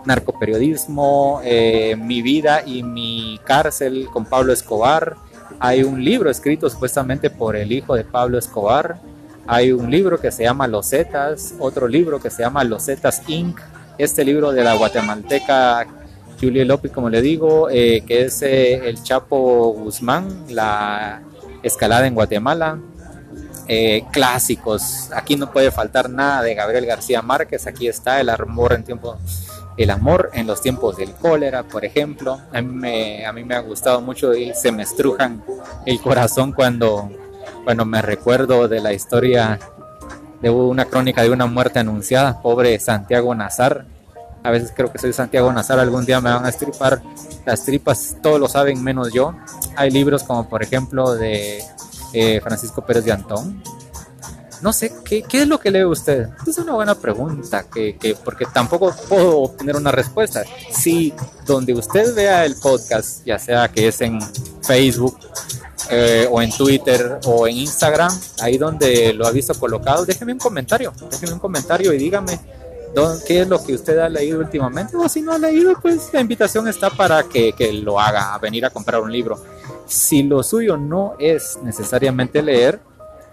Narcoperiodismo, 0.06 1.42
eh, 1.44 1.96
Mi 1.98 2.22
vida 2.22 2.64
y 2.66 2.84
mi 2.84 3.40
cárcel 3.44 4.08
con 4.12 4.26
Pablo 4.26 4.54
Escobar. 4.54 5.18
Hay 5.60 5.84
un 5.84 6.04
libro 6.04 6.30
escrito 6.30 6.70
supuestamente 6.70 7.30
por 7.30 7.56
el 7.56 7.72
hijo 7.72 7.96
de 7.96 8.04
Pablo 8.04 8.38
Escobar. 8.38 9.00
Hay 9.48 9.72
un 9.72 9.90
libro 9.90 10.20
que 10.20 10.32
se 10.32 10.44
llama 10.44 10.68
Los 10.68 10.90
Zetas, 10.90 11.54
otro 11.60 11.88
libro 11.88 12.20
que 12.20 12.30
se 12.30 12.44
llama 12.44 12.64
Los 12.64 12.86
Zetas 12.86 13.22
Inc. 13.28 13.60
Este 13.98 14.24
libro 14.24 14.52
de 14.52 14.64
la 14.64 14.76
guatemalteca 14.76 15.88
Julia 16.40 16.66
López, 16.66 16.92
como 16.92 17.10
le 17.10 17.22
digo, 17.22 17.70
eh, 17.70 18.04
que 18.06 18.26
es 18.26 18.42
eh, 18.44 18.88
El 18.88 19.02
Chapo 19.02 19.74
Guzmán, 19.74 20.46
la 20.50 21.22
escalada 21.64 22.06
en 22.08 22.14
Guatemala. 22.14 22.80
Eh, 23.70 24.06
clásicos. 24.12 25.10
Aquí 25.14 25.36
no 25.36 25.52
puede 25.52 25.72
faltar 25.72 26.10
nada 26.10 26.42
de 26.42 26.56
Gabriel 26.56 26.86
García 26.86 27.22
Márquez. 27.22 27.68
Aquí 27.68 27.88
está 27.88 28.22
el 28.22 28.30
amor 28.30 28.72
en 28.72 28.84
tiempo, 28.84 29.18
el 29.76 29.90
amor 29.90 30.30
en 30.34 30.48
los 30.48 30.62
tiempos 30.62 30.96
del 30.96 31.12
cólera, 31.12 31.64
por 31.64 31.84
ejemplo. 31.84 32.40
A 32.54 32.62
mí 32.62 33.44
me, 33.44 33.56
ha 33.56 33.60
gustado 33.60 34.00
mucho 34.00 34.34
y 34.34 34.54
se 34.54 34.72
me 34.72 34.84
estrujan 34.84 35.44
el 35.86 36.00
corazón 36.00 36.54
cuando, 36.54 37.10
cuando 37.66 37.84
me 37.84 38.02
recuerdo 38.02 38.70
de 38.70 38.80
la 38.80 38.94
historia 38.94 39.60
de 40.42 40.50
una 40.50 40.86
crónica 40.86 41.24
de 41.24 41.32
una 41.32 41.46
muerte 41.46 41.80
anunciada. 41.80 42.42
Pobre 42.42 42.80
Santiago 42.80 43.36
Nazar. 43.36 43.86
A 44.44 44.52
veces 44.52 44.72
creo 44.74 44.94
que 44.94 44.98
soy 44.98 45.12
Santiago 45.12 45.52
Nazar, 45.52 45.78
algún 45.80 46.06
día 46.06 46.22
me 46.22 46.30
van 46.30 46.46
a 46.46 46.50
estripar 46.50 47.02
las 47.46 47.66
tripas, 47.66 48.16
todos 48.22 48.40
lo 48.40 48.48
saben 48.48 48.82
menos 48.82 49.12
yo. 49.12 49.34
Hay 49.76 49.92
libros 49.92 50.24
como 50.24 50.48
por 50.48 50.64
ejemplo 50.64 51.16
de 51.16 51.62
eh, 52.14 52.40
Francisco 52.42 52.86
Pérez 52.86 53.06
de 53.06 53.12
Antón. 53.12 53.62
No 54.62 54.74
sé, 54.74 54.92
¿qué, 55.06 55.22
¿qué, 55.22 55.44
es 55.44 55.48
lo 55.48 55.60
que 55.60 55.70
lee 55.70 55.84
usted? 55.84 56.30
Es 56.48 56.58
una 56.58 56.74
buena 56.74 56.96
pregunta, 56.96 57.66
que, 57.72 57.96
que, 57.98 58.16
porque 58.16 58.46
tampoco 58.52 58.94
puedo 59.08 59.42
obtener 59.42 59.76
una 59.76 59.92
respuesta. 59.92 60.44
Si 60.72 61.14
donde 61.46 61.74
usted 61.74 62.16
vea 62.16 62.44
el 62.44 62.56
podcast, 62.56 63.24
ya 63.24 63.38
sea 63.38 63.68
que 63.68 63.88
es 63.88 64.02
en 64.02 64.20
Facebook 64.64 65.16
eh, 65.92 66.28
o 66.30 66.42
en 66.42 66.52
Twitter 66.52 67.20
o 67.26 67.48
en 67.48 67.58
Instagram, 67.58 68.12
ahí 68.42 68.58
donde 68.58 69.14
lo 69.14 69.28
ha 69.28 69.32
visto 69.32 69.54
colocado, 69.54 70.06
déjeme 70.06 70.34
un 70.34 70.40
comentario, 70.40 70.92
déjeme 71.12 71.34
un 71.34 71.40
comentario 71.40 71.94
y 71.94 71.98
dígame 71.98 72.40
qué 73.26 73.42
es 73.42 73.48
lo 73.48 73.64
que 73.64 73.74
usted 73.74 73.98
ha 74.00 74.10
leído 74.10 74.40
últimamente 74.40 74.96
o 74.96 75.08
si 75.08 75.22
no 75.22 75.34
ha 75.34 75.38
leído, 75.38 75.74
pues 75.82 76.10
la 76.14 76.22
invitación 76.22 76.68
está 76.68 76.90
para 76.90 77.24
que, 77.24 77.54
que 77.54 77.74
lo 77.74 78.00
haga, 78.00 78.34
a 78.34 78.40
venir 78.40 78.66
a 78.66 78.70
comprar 78.70 79.02
un 79.02 79.12
libro. 79.12 79.40
Si 79.86 80.24
lo 80.24 80.44
suyo 80.44 80.78
no 80.78 81.16
es 81.20 81.58
necesariamente 81.64 82.42
leer, 82.42 82.80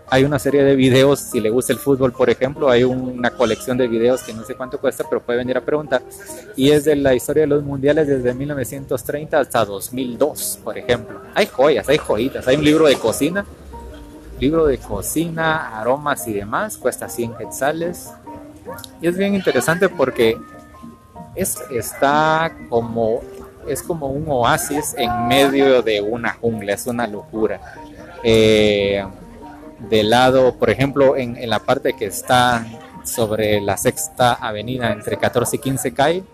hay 0.09 0.25
una 0.25 0.39
serie 0.39 0.63
de 0.63 0.77
videos, 0.77 1.19
si 1.19 1.41
le 1.41 1.51
gusta 1.51 1.73
el 1.73 1.79
fútbol, 1.79 2.13
por 2.13 2.29
ejemplo, 2.29 2.69
hay 2.69 2.85
una 2.85 3.31
colección 3.31 3.79
de 3.79 3.89
videos 3.89 4.23
que 4.23 4.35
no 4.35 4.45
sé 4.45 4.55
cuánto 4.55 4.79
cuesta, 4.79 5.05
pero 5.09 5.23
puede 5.23 5.39
venir 5.39 5.57
a 5.57 5.63
preguntar. 5.63 6.03
Y 6.57 6.71
es 6.71 6.85
de 6.85 6.95
la 6.97 7.15
historia 7.15 7.43
de 7.43 7.47
los 7.47 7.63
mundiales 7.63 8.07
desde 8.07 8.35
1930 8.35 9.41
hasta 9.41 9.65
2002, 9.65 10.61
por 10.63 10.77
ejemplo. 10.77 11.21
Hay 11.35 11.47
joyas, 11.47 11.89
hay 11.89 11.99
joyitas, 11.99 12.47
hay 12.47 12.57
un 12.57 12.65
libro 12.65 12.87
de 12.87 12.97
cocina, 12.97 13.47
libro 14.39 14.67
de 14.67 14.79
cocina, 14.79 15.81
aromas 15.81 16.29
y 16.29 16.35
demás, 16.35 16.77
cuesta 16.77 17.09
100 17.09 17.35
quetzales. 17.37 18.11
Y 19.01 19.07
es 19.07 19.17
bien 19.17 19.35
interesante 19.35 19.89
porque 19.89 20.37
es, 21.35 21.59
está 21.71 22.53
como 22.69 23.21
es 23.67 23.83
como 23.83 24.09
un 24.09 24.25
oasis 24.29 24.95
en 24.99 25.27
medio 25.27 25.83
de 25.83 26.01
una 26.03 26.35
jungla, 26.35 26.75
es 26.75 26.87
una 26.87 27.07
locura. 27.07 27.61
Eh, 28.23 29.05
del 29.89 30.11
lado, 30.11 30.55
por 30.55 30.71
ejemplo, 30.71 31.17
en, 31.17 31.37
en, 31.37 31.49
la 31.49 31.61
parte 31.61 31.95
que 31.95 32.07
está 32.07 32.67
sobre 33.05 33.61
la 33.61 33.77
sexta 33.77 34.35
avenida 34.35 34.93
entre 34.93 35.17
14 35.17 35.57
y 35.57 35.59
15 35.59 35.95
calle, 35.95 36.25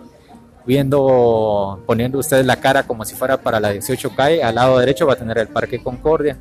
viendo, 0.66 1.80
poniendo 1.86 2.18
ustedes 2.18 2.46
la 2.46 2.56
cara 2.56 2.84
como 2.84 3.04
si 3.04 3.14
fuera 3.14 3.38
para 3.38 3.60
la 3.60 3.70
18 3.70 4.14
calle, 4.14 4.42
al 4.42 4.54
lado 4.54 4.78
derecho 4.78 5.06
va 5.06 5.14
a 5.14 5.16
tener 5.16 5.38
el 5.38 5.48
Parque 5.48 5.82
Concordia. 5.82 6.36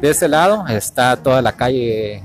De 0.00 0.10
ese 0.10 0.28
lado 0.28 0.66
está 0.68 1.16
toda 1.16 1.42
la 1.42 1.52
calle 1.52 2.22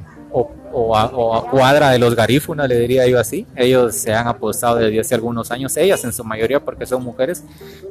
o, 0.77 0.97
a, 0.97 1.49
cuadra 1.49 1.91
de 1.91 1.99
los 1.99 2.15
garífunas, 2.15 2.67
le 2.67 2.77
diría 2.77 3.07
yo 3.07 3.17
así. 3.17 3.47
Ellos 3.55 3.95
se 3.95 4.13
han 4.13 4.27
apostado 4.27 4.75
desde 4.75 4.99
hace 4.99 5.15
algunos 5.15 5.49
años, 5.51 5.75
ellas 5.77 6.03
en 6.03 6.11
su 6.11 6.23
mayoría 6.25 6.59
porque 6.59 6.85
son 6.85 7.01
mujeres, 7.01 7.43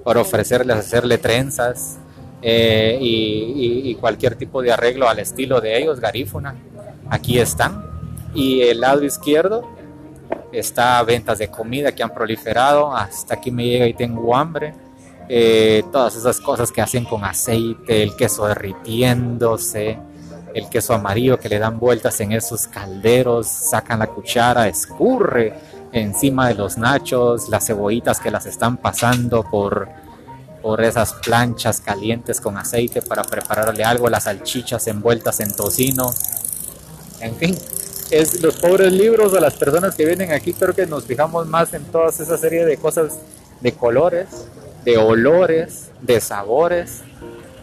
para 0.05 0.21
ofrecerles 0.21 0.77
hacerle 0.77 1.17
trenzas 1.17 1.97
eh, 2.43 2.99
y, 3.01 3.95
cualquier 3.95 4.35
tipo 4.35 4.61
de 4.61 4.71
arreglo 4.71 5.09
al 5.09 5.19
estilo 5.19 5.63
de 5.63 5.79
ellos, 5.79 5.99
garífuna. 5.99 6.55
Aquí 7.09 7.39
están. 7.39 7.83
Y 8.35 8.61
el 8.63 8.81
lado 8.81 9.03
izquierdo 9.03 9.67
está 10.53 11.03
ventas 11.05 11.39
de 11.39 11.49
comida 11.49 11.93
que 11.93 12.03
han 12.03 12.13
proliferado. 12.13 12.95
Hasta 12.95 13.35
aquí 13.35 13.51
me 13.51 13.65
llega 13.65 13.87
y 13.87 13.95
tengo 13.95 14.37
hambre. 14.37 14.75
Eh, 15.29 15.85
todas 15.91 16.17
esas 16.17 16.39
cosas 16.39 16.71
que 16.71 16.83
hacen 16.83 17.07
con 17.07 17.25
aceite, 17.25 18.03
el 18.03 18.15
queso 18.15 18.47
derritiéndose 18.47 19.97
el 20.55 20.69
queso 20.69 20.95
amarillo 20.95 21.39
que 21.39 21.49
le 21.49 21.59
dan 21.59 21.79
vueltas 21.79 22.21
en 22.21 22.33
esos 22.33 22.69
calderos, 22.69 23.47
sacan 23.47 23.99
la 23.99 24.07
cuchara, 24.07 24.69
escurre 24.69 25.53
encima 25.93 26.49
de 26.49 26.55
los 26.55 26.79
nachos, 26.79 27.49
las 27.49 27.67
cebollitas 27.67 28.21
que 28.21 28.31
las 28.31 28.47
están 28.47 28.77
pasando 28.77 29.43
por, 29.43 29.89
por 30.63 30.83
esas 30.83 31.13
planchas 31.15 31.81
calientes 31.81 32.41
con 32.41 32.57
aceite 32.57 33.03
para 33.03 33.23
prepararle 33.23 33.85
algo, 33.85 34.09
las 34.09 34.25
salchichas 34.25 34.87
envueltas 34.87 35.41
en 35.41 35.53
tocino. 35.55 36.15
En 37.21 37.35
fin, 37.37 37.57
es 38.11 38.41
los 38.41 38.57
pobres 38.57 38.93
libros 38.93 39.33
o 39.33 39.41
las 39.41 39.55
personas 39.55 39.95
que 39.95 40.07
vienen 40.07 40.33
aquí 40.33 40.53
creo 40.53 40.75
que 40.75 40.87
nos 40.87 41.05
fijamos 41.05 41.47
más 41.47 41.73
en 41.75 41.85
toda 41.85 42.09
esa 42.09 42.39
serie 42.39 42.65
de 42.65 42.77
cosas 42.77 43.19
de 43.61 43.73
colores, 43.73 44.29
de 44.85 44.99
olores, 44.99 45.91
de 46.01 46.21
sabores. 46.21 47.03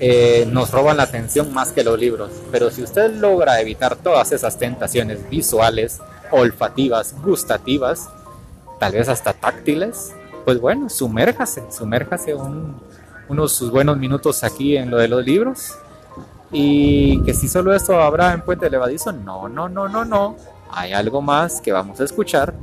Eh, 0.03 0.47
nos 0.51 0.71
roban 0.71 0.97
la 0.97 1.03
atención 1.03 1.53
más 1.53 1.71
que 1.71 1.83
los 1.83 1.97
libros. 1.99 2.31
Pero 2.51 2.71
si 2.71 2.81
usted 2.81 3.13
logra 3.13 3.61
evitar 3.61 3.95
todas 3.95 4.31
esas 4.31 4.57
tentaciones 4.57 5.29
visuales, 5.29 5.99
olfativas, 6.31 7.15
gustativas, 7.21 8.09
tal 8.79 8.93
vez 8.93 9.07
hasta 9.09 9.33
táctiles, 9.33 10.11
pues 10.43 10.59
bueno, 10.59 10.89
sumérjase, 10.89 11.63
sumérjase 11.71 12.35
unos 13.29 13.51
sus 13.51 13.69
buenos 13.69 13.95
minutos 13.97 14.43
aquí 14.43 14.75
en 14.75 14.89
lo 14.89 14.97
de 14.97 15.07
los 15.07 15.23
libros. 15.23 15.75
Y 16.51 17.21
que 17.21 17.35
si 17.35 17.47
solo 17.47 17.71
esto 17.71 18.01
habrá 18.01 18.33
en 18.33 18.41
Puente 18.41 18.71
Levadizo, 18.71 19.11
no, 19.11 19.47
no, 19.47 19.69
no, 19.69 19.87
no, 19.87 20.03
no. 20.03 20.35
Hay 20.71 20.93
algo 20.93 21.21
más 21.21 21.61
que 21.61 21.71
vamos 21.71 22.01
a 22.01 22.05
escuchar 22.05 22.55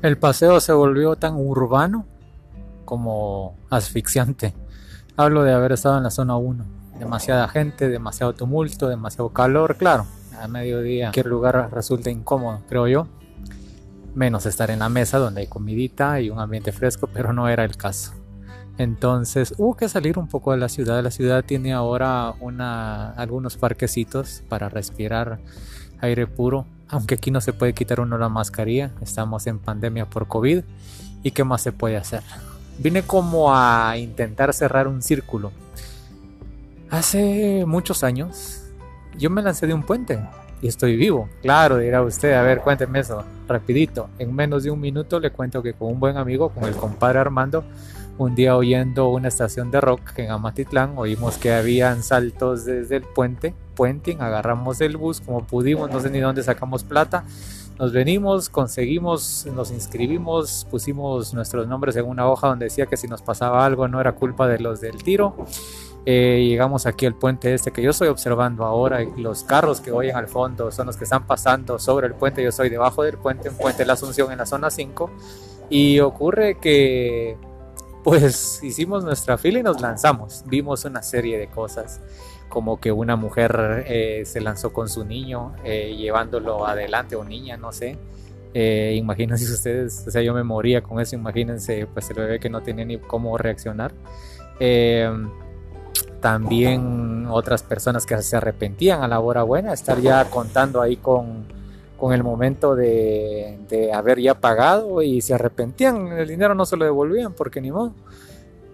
El 0.00 0.16
paseo 0.16 0.60
se 0.60 0.72
volvió 0.72 1.16
tan 1.16 1.34
urbano 1.34 2.06
como 2.84 3.56
asfixiante. 3.68 4.54
Hablo 5.16 5.42
de 5.42 5.52
haber 5.52 5.72
estado 5.72 5.96
en 5.96 6.04
la 6.04 6.10
zona 6.10 6.36
1. 6.36 6.64
Demasiada 7.00 7.48
gente, 7.48 7.88
demasiado 7.88 8.32
tumulto, 8.32 8.88
demasiado 8.88 9.30
calor, 9.30 9.76
claro. 9.76 10.06
A 10.40 10.46
mediodía 10.46 11.06
cualquier 11.06 11.26
lugar 11.26 11.70
resulta 11.72 12.10
incómodo, 12.10 12.62
creo 12.68 12.86
yo. 12.86 13.08
Menos 14.14 14.46
estar 14.46 14.70
en 14.70 14.78
la 14.78 14.88
mesa 14.88 15.18
donde 15.18 15.40
hay 15.40 15.46
comidita 15.48 16.20
y 16.20 16.30
un 16.30 16.38
ambiente 16.38 16.70
fresco, 16.70 17.08
pero 17.12 17.32
no 17.32 17.48
era 17.48 17.64
el 17.64 17.76
caso. 17.76 18.12
Entonces 18.78 19.52
hubo 19.58 19.76
que 19.76 19.88
salir 19.88 20.16
un 20.16 20.28
poco 20.28 20.52
de 20.52 20.58
la 20.58 20.68
ciudad. 20.68 21.02
La 21.02 21.10
ciudad 21.10 21.44
tiene 21.44 21.72
ahora 21.72 22.34
una, 22.38 23.10
algunos 23.14 23.56
parquecitos 23.56 24.44
para 24.48 24.68
respirar 24.68 25.40
aire 26.00 26.28
puro 26.28 26.66
aunque 26.88 27.16
aquí 27.16 27.30
no 27.30 27.40
se 27.40 27.52
puede 27.52 27.74
quitar 27.74 28.00
uno 28.00 28.18
la 28.18 28.28
mascarilla, 28.28 28.92
estamos 29.00 29.46
en 29.46 29.58
pandemia 29.58 30.06
por 30.06 30.26
COVID 30.26 30.62
y 31.22 31.30
qué 31.30 31.44
más 31.44 31.62
se 31.62 31.72
puede 31.72 31.96
hacer. 31.96 32.22
Vine 32.78 33.02
como 33.02 33.54
a 33.54 33.96
intentar 33.98 34.54
cerrar 34.54 34.88
un 34.88 35.02
círculo. 35.02 35.52
Hace 36.90 37.64
muchos 37.66 38.02
años 38.04 38.62
yo 39.18 39.30
me 39.30 39.42
lancé 39.42 39.66
de 39.66 39.74
un 39.74 39.82
puente 39.82 40.18
y 40.62 40.68
estoy 40.68 40.96
vivo. 40.96 41.28
Claro, 41.42 41.76
dirá 41.78 42.02
usted, 42.02 42.32
a 42.34 42.42
ver, 42.42 42.60
cuénteme 42.60 43.00
eso, 43.00 43.24
rapidito. 43.46 44.08
En 44.18 44.34
menos 44.34 44.62
de 44.62 44.70
un 44.70 44.80
minuto 44.80 45.20
le 45.20 45.30
cuento 45.30 45.62
que 45.62 45.74
con 45.74 45.92
un 45.92 46.00
buen 46.00 46.16
amigo, 46.16 46.50
con 46.50 46.64
el 46.64 46.74
compadre 46.74 47.18
Armando, 47.18 47.64
un 48.16 48.34
día 48.34 48.56
oyendo 48.56 49.08
una 49.08 49.28
estación 49.28 49.70
de 49.70 49.80
rock 49.80 50.18
en 50.18 50.30
Amatitlán, 50.30 50.94
oímos 50.96 51.36
que 51.36 51.52
habían 51.52 52.02
saltos 52.02 52.64
desde 52.64 52.96
el 52.96 53.02
puente 53.02 53.54
puenting, 53.78 54.20
agarramos 54.20 54.80
el 54.80 54.96
bus 54.96 55.20
como 55.20 55.46
pudimos, 55.46 55.88
no 55.88 56.00
sé 56.00 56.10
ni 56.10 56.18
dónde 56.18 56.42
sacamos 56.42 56.82
plata. 56.82 57.24
Nos 57.78 57.92
venimos, 57.92 58.48
conseguimos, 58.48 59.46
nos 59.54 59.70
inscribimos, 59.70 60.66
pusimos 60.68 61.32
nuestros 61.32 61.68
nombres 61.68 61.94
en 61.94 62.06
una 62.06 62.28
hoja 62.28 62.48
donde 62.48 62.64
decía 62.64 62.86
que 62.86 62.96
si 62.96 63.06
nos 63.06 63.22
pasaba 63.22 63.64
algo 63.64 63.86
no 63.86 64.00
era 64.00 64.16
culpa 64.16 64.48
de 64.48 64.58
los 64.58 64.80
del 64.80 65.00
tiro. 65.04 65.36
Eh, 66.04 66.44
llegamos 66.48 66.86
aquí 66.86 67.06
al 67.06 67.14
puente 67.14 67.54
este 67.54 67.70
que 67.70 67.80
yo 67.80 67.90
estoy 67.90 68.08
observando 68.08 68.64
ahora 68.64 69.04
los 69.16 69.44
carros 69.44 69.80
que 69.80 69.92
oyen 69.92 70.16
al 70.16 70.26
fondo 70.26 70.72
son 70.72 70.86
los 70.86 70.96
que 70.96 71.04
están 71.04 71.24
pasando 71.28 71.78
sobre 71.78 72.08
el 72.08 72.14
puente. 72.14 72.42
Yo 72.42 72.48
estoy 72.48 72.70
debajo 72.70 73.04
del 73.04 73.16
puente, 73.16 73.48
un 73.48 73.56
puente 73.56 73.84
de 73.84 73.86
la 73.86 73.92
Asunción 73.92 74.32
en 74.32 74.38
la 74.38 74.46
zona 74.46 74.70
5. 74.70 75.08
Y 75.70 76.00
ocurre 76.00 76.58
que 76.58 77.36
pues 78.02 78.60
hicimos 78.64 79.04
nuestra 79.04 79.38
fila 79.38 79.60
y 79.60 79.62
nos 79.62 79.80
lanzamos. 79.80 80.42
Vimos 80.46 80.84
una 80.84 81.04
serie 81.04 81.38
de 81.38 81.46
cosas 81.46 82.00
como 82.48 82.80
que 82.80 82.90
una 82.92 83.16
mujer 83.16 83.84
eh, 83.86 84.22
se 84.24 84.40
lanzó 84.40 84.72
con 84.72 84.88
su 84.88 85.04
niño 85.04 85.52
eh, 85.64 85.94
llevándolo 85.96 86.66
adelante 86.66 87.16
o 87.16 87.24
niña, 87.24 87.56
no 87.56 87.72
sé. 87.72 87.96
Eh, 88.54 88.94
imagínense 88.96 89.44
ustedes, 89.52 90.04
o 90.06 90.10
sea, 90.10 90.22
yo 90.22 90.34
me 90.34 90.42
moría 90.42 90.82
con 90.82 91.00
eso, 91.00 91.16
imagínense 91.16 91.86
pues 91.92 92.08
el 92.10 92.16
bebé 92.16 92.40
que 92.40 92.48
no 92.50 92.62
tenía 92.62 92.84
ni 92.84 92.98
cómo 92.98 93.36
reaccionar. 93.38 93.92
también 96.20 97.26
otras 97.30 97.62
personas 97.62 98.04
que 98.04 98.20
se 98.22 98.36
arrepentían 98.36 99.02
a 99.02 99.08
la 99.08 99.20
hora 99.20 99.42
buena, 99.42 99.72
estar 99.72 100.00
ya 100.00 100.24
contando 100.24 100.80
ahí 100.80 100.96
con, 100.96 101.46
con 101.96 102.12
el 102.12 102.24
momento 102.24 102.74
de, 102.74 103.58
de, 103.68 103.92
haber 103.92 104.18
ya 104.18 104.34
pagado 104.34 105.02
y 105.02 105.20
se 105.20 105.34
arrepentían, 105.34 106.08
el 106.08 106.26
dinero 106.26 106.54
no 106.54 106.66
se 106.66 106.76
lo 106.76 106.84
devolvían 106.84 107.34
porque 107.34 107.60
ni 107.60 107.70
modo. 107.70 107.94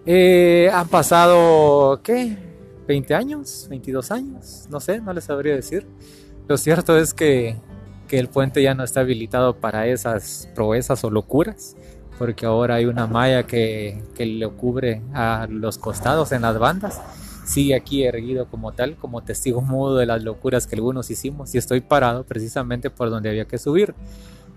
han 0.07 0.87
pasado, 0.87 2.01
¿qué? 2.01 2.54
20 2.87 3.15
años, 3.15 3.67
22 3.69 4.11
años, 4.11 4.67
no 4.69 4.79
sé, 4.79 5.01
no 5.01 5.13
les 5.13 5.25
sabría 5.25 5.55
decir. 5.55 5.87
Lo 6.47 6.57
cierto 6.57 6.97
es 6.97 7.13
que, 7.13 7.57
que 8.07 8.19
el 8.19 8.27
puente 8.27 8.61
ya 8.61 8.75
no 8.75 8.83
está 8.83 9.01
habilitado 9.01 9.57
para 9.57 9.87
esas 9.87 10.49
proezas 10.53 11.03
o 11.03 11.09
locuras, 11.09 11.75
porque 12.19 12.45
ahora 12.45 12.75
hay 12.75 12.85
una 12.85 13.07
malla 13.07 13.43
que, 13.43 14.03
que 14.15 14.25
lo 14.25 14.55
cubre 14.55 15.01
a 15.13 15.47
los 15.49 15.77
costados 15.77 16.31
en 16.31 16.43
las 16.43 16.57
bandas. 16.59 17.01
Sigue 17.45 17.75
aquí 17.75 18.03
erguido 18.03 18.47
como 18.47 18.71
tal, 18.71 18.95
como 18.95 19.21
testigo 19.23 19.61
mudo 19.61 19.97
de 19.97 20.05
las 20.05 20.23
locuras 20.23 20.65
que 20.65 20.75
algunos 20.75 21.11
hicimos 21.11 21.53
y 21.53 21.57
estoy 21.57 21.81
parado 21.81 22.23
precisamente 22.23 22.89
por 22.89 23.09
donde 23.09 23.29
había 23.29 23.45
que 23.45 23.57
subir. 23.57 23.93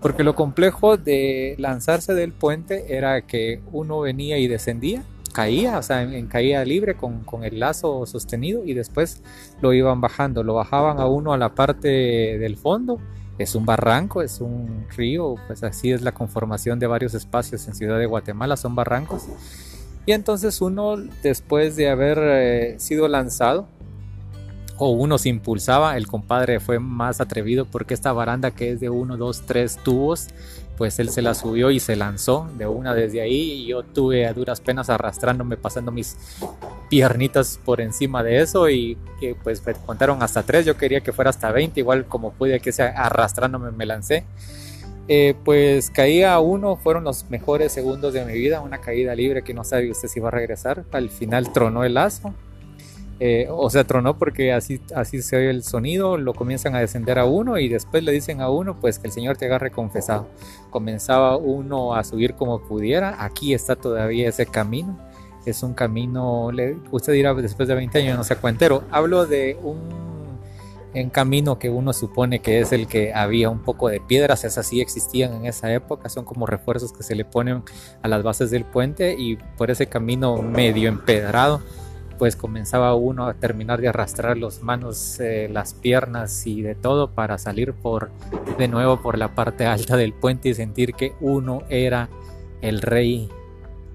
Porque 0.01 0.23
lo 0.23 0.33
complejo 0.33 0.95
de 0.97 1.55
lanzarse 1.57 2.13
del 2.13 2.31
puente 2.31 2.95
era 2.95 3.21
que 3.27 3.61
uno 3.71 3.99
venía 3.99 4.37
y 4.37 4.47
descendía 4.47 5.03
caía, 5.29 5.77
o 5.77 5.83
sea, 5.83 6.01
en, 6.01 6.27
caída 6.27 6.63
libre 6.65 6.95
con, 6.95 7.23
el 7.43 7.59
lazo 7.59 8.05
sostenido 8.05 8.65
y 8.65 8.73
después 8.73 9.21
lo 9.61 9.73
iban 9.73 10.01
bajando, 10.01 10.43
lo 10.43 10.53
bajaban 10.55 10.99
a 10.99 11.05
uno 11.05 11.33
a 11.33 11.37
la 11.37 11.55
parte 11.55 11.87
del 11.87 12.57
fondo. 12.57 12.99
Es 13.37 13.55
un 13.55 13.65
barranco, 13.65 14.21
es 14.21 14.41
un 14.41 14.85
río, 14.97 15.35
pues 15.47 15.63
así 15.63 15.91
es 15.91 16.01
la 16.01 16.11
conformación 16.11 16.77
de 16.77 16.87
varios 16.87 17.13
espacios 17.13 17.65
en 17.67 17.75
Ciudad 17.75 17.97
de 17.97 18.05
Guatemala, 18.05 18.57
son 18.57 18.75
barrancos. 18.75 19.27
Y 20.05 20.11
entonces 20.11 20.59
uno, 20.59 20.97
después 21.23 21.75
de 21.75 21.89
haber 21.89 22.17
eh, 22.21 22.75
sido 22.79 23.07
lanzado, 23.07 23.67
o 24.79 24.91
uno 24.91 25.17
se 25.17 25.29
impulsaba, 25.29 25.97
el 25.97 26.07
compadre 26.07 26.59
fue 26.59 26.79
más 26.79 27.19
atrevido 27.19 27.65
porque 27.65 27.93
esta 27.93 28.13
baranda 28.13 28.51
que 28.51 28.71
es 28.71 28.79
de 28.79 28.89
uno, 28.89 29.17
dos, 29.17 29.43
tres 29.45 29.77
tubos, 29.83 30.29
pues 30.79 30.97
él 30.97 31.09
se 31.09 31.21
la 31.21 31.33
subió 31.33 31.71
y 31.71 31.81
se 31.81 31.97
lanzó 31.97 32.49
de 32.57 32.65
una 32.65 32.95
desde 32.95 33.19
ahí 33.19 33.51
y 33.51 33.65
yo 33.65 33.83
tuve 33.83 34.25
a 34.25 34.33
duras 34.33 34.61
penas 34.61 34.89
arrastrándome, 34.89 35.57
pasando 35.57 35.91
mis 35.91 36.15
piernitas 36.89 37.59
por 37.65 37.81
encima 37.81 38.23
de 38.23 38.39
eso 38.39 38.69
y 38.69 38.97
que 39.19 39.35
pues 39.35 39.61
me 39.65 39.73
contaron 39.73 40.23
hasta 40.23 40.41
tres, 40.43 40.65
yo 40.65 40.77
quería 40.77 41.01
que 41.01 41.11
fuera 41.11 41.31
hasta 41.31 41.51
20, 41.51 41.77
igual 41.81 42.05
como 42.05 42.31
pude 42.31 42.61
que 42.61 42.71
sea 42.71 42.93
arrastrándome 42.95 43.71
me 43.71 43.85
lancé. 43.85 44.23
Eh, 45.09 45.35
pues 45.43 45.89
caía 45.89 46.39
uno, 46.39 46.77
fueron 46.77 47.03
los 47.03 47.29
mejores 47.29 47.73
segundos 47.73 48.13
de 48.13 48.23
mi 48.23 48.33
vida, 48.33 48.61
una 48.61 48.79
caída 48.79 49.13
libre 49.15 49.43
que 49.43 49.53
no 49.53 49.65
sabía 49.65 49.91
usted 49.91 50.07
si 50.07 50.19
iba 50.19 50.29
a 50.29 50.31
regresar, 50.31 50.85
al 50.93 51.09
final 51.09 51.51
tronó 51.51 51.83
el 51.83 51.95
lazo, 51.95 52.33
eh, 53.19 53.47
o 53.51 53.69
sea, 53.69 53.83
tronó 53.83 54.17
porque 54.17 54.53
así, 54.53 54.79
así 54.95 55.21
se 55.21 55.35
oye 55.35 55.49
el 55.49 55.63
sonido, 55.63 56.17
lo 56.17 56.33
comienzan 56.33 56.75
a 56.75 56.79
descender 56.79 57.19
a 57.19 57.25
uno 57.25 57.57
y 57.57 57.67
después 57.67 58.03
le 58.03 58.13
dicen 58.13 58.39
a 58.39 58.49
uno 58.49 58.79
pues 58.79 58.97
que 58.97 59.07
el 59.07 59.13
Señor 59.13 59.35
te 59.35 59.45
agarre 59.45 59.71
confesado. 59.71 60.27
Comenzaba 60.69 61.35
uno 61.35 61.95
a 61.95 62.03
subir 62.03 62.35
como 62.35 62.61
pudiera, 62.61 63.23
aquí 63.23 63.53
está 63.53 63.75
todavía 63.75 64.29
ese 64.29 64.45
camino, 64.45 64.97
es 65.45 65.63
un 65.63 65.73
camino, 65.73 66.49
usted 66.91 67.13
dirá 67.13 67.33
después 67.33 67.67
de 67.67 67.75
20 67.75 67.99
años 67.99 68.17
no 68.17 68.23
sé 68.23 68.35
cuentero, 68.35 68.83
hablo 68.91 69.25
de 69.25 69.57
un, 69.61 70.09
camino 71.11 71.59
que 71.59 71.69
uno 71.69 71.93
supone 71.93 72.39
que 72.39 72.59
es 72.59 72.71
el 72.71 72.87
que 72.87 73.13
había 73.13 73.49
un 73.49 73.59
poco 73.59 73.89
de 73.89 73.99
piedras, 73.99 74.43
esas 74.43 74.65
sí 74.65 74.81
existían 74.81 75.33
en 75.33 75.45
esa 75.45 75.71
época, 75.71 76.09
son 76.09 76.25
como 76.25 76.47
refuerzos 76.47 76.91
que 76.91 77.03
se 77.03 77.15
le 77.15 77.25
ponen 77.25 77.63
a 78.01 78.07
las 78.07 78.23
bases 78.23 78.49
del 78.49 78.65
puente 78.65 79.15
y 79.17 79.35
por 79.57 79.69
ese 79.69 79.87
camino 79.87 80.41
medio 80.41 80.89
empedrado 80.89 81.61
pues 82.19 82.35
comenzaba 82.35 82.93
uno 82.95 83.25
a 83.25 83.33
terminar 83.33 83.79
de 83.79 83.87
arrastrar 83.87 84.37
las 84.37 84.61
manos, 84.61 85.19
eh, 85.21 85.49
las 85.49 85.73
piernas 85.73 86.45
y 86.45 86.61
de 86.61 86.75
todo 86.75 87.09
para 87.09 87.37
salir 87.37 87.73
por 87.73 88.11
de 88.57 88.67
nuevo 88.67 89.01
por 89.01 89.17
la 89.17 89.33
parte 89.33 89.65
alta 89.65 89.95
del 89.95 90.13
puente 90.13 90.49
y 90.49 90.53
sentir 90.53 90.93
que 90.93 91.13
uno 91.21 91.63
era 91.69 92.09
el 92.61 92.81
rey 92.81 93.29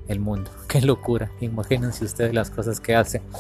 del 0.09 0.21
mundo. 0.21 0.51
Qué 0.69 0.81
locura, 0.81 1.31
imagínense 1.41 2.05
ustedes 2.05 2.35
las 2.35 2.51
cosas 2.51 2.81
que 2.81 2.97
hace. 2.97 3.21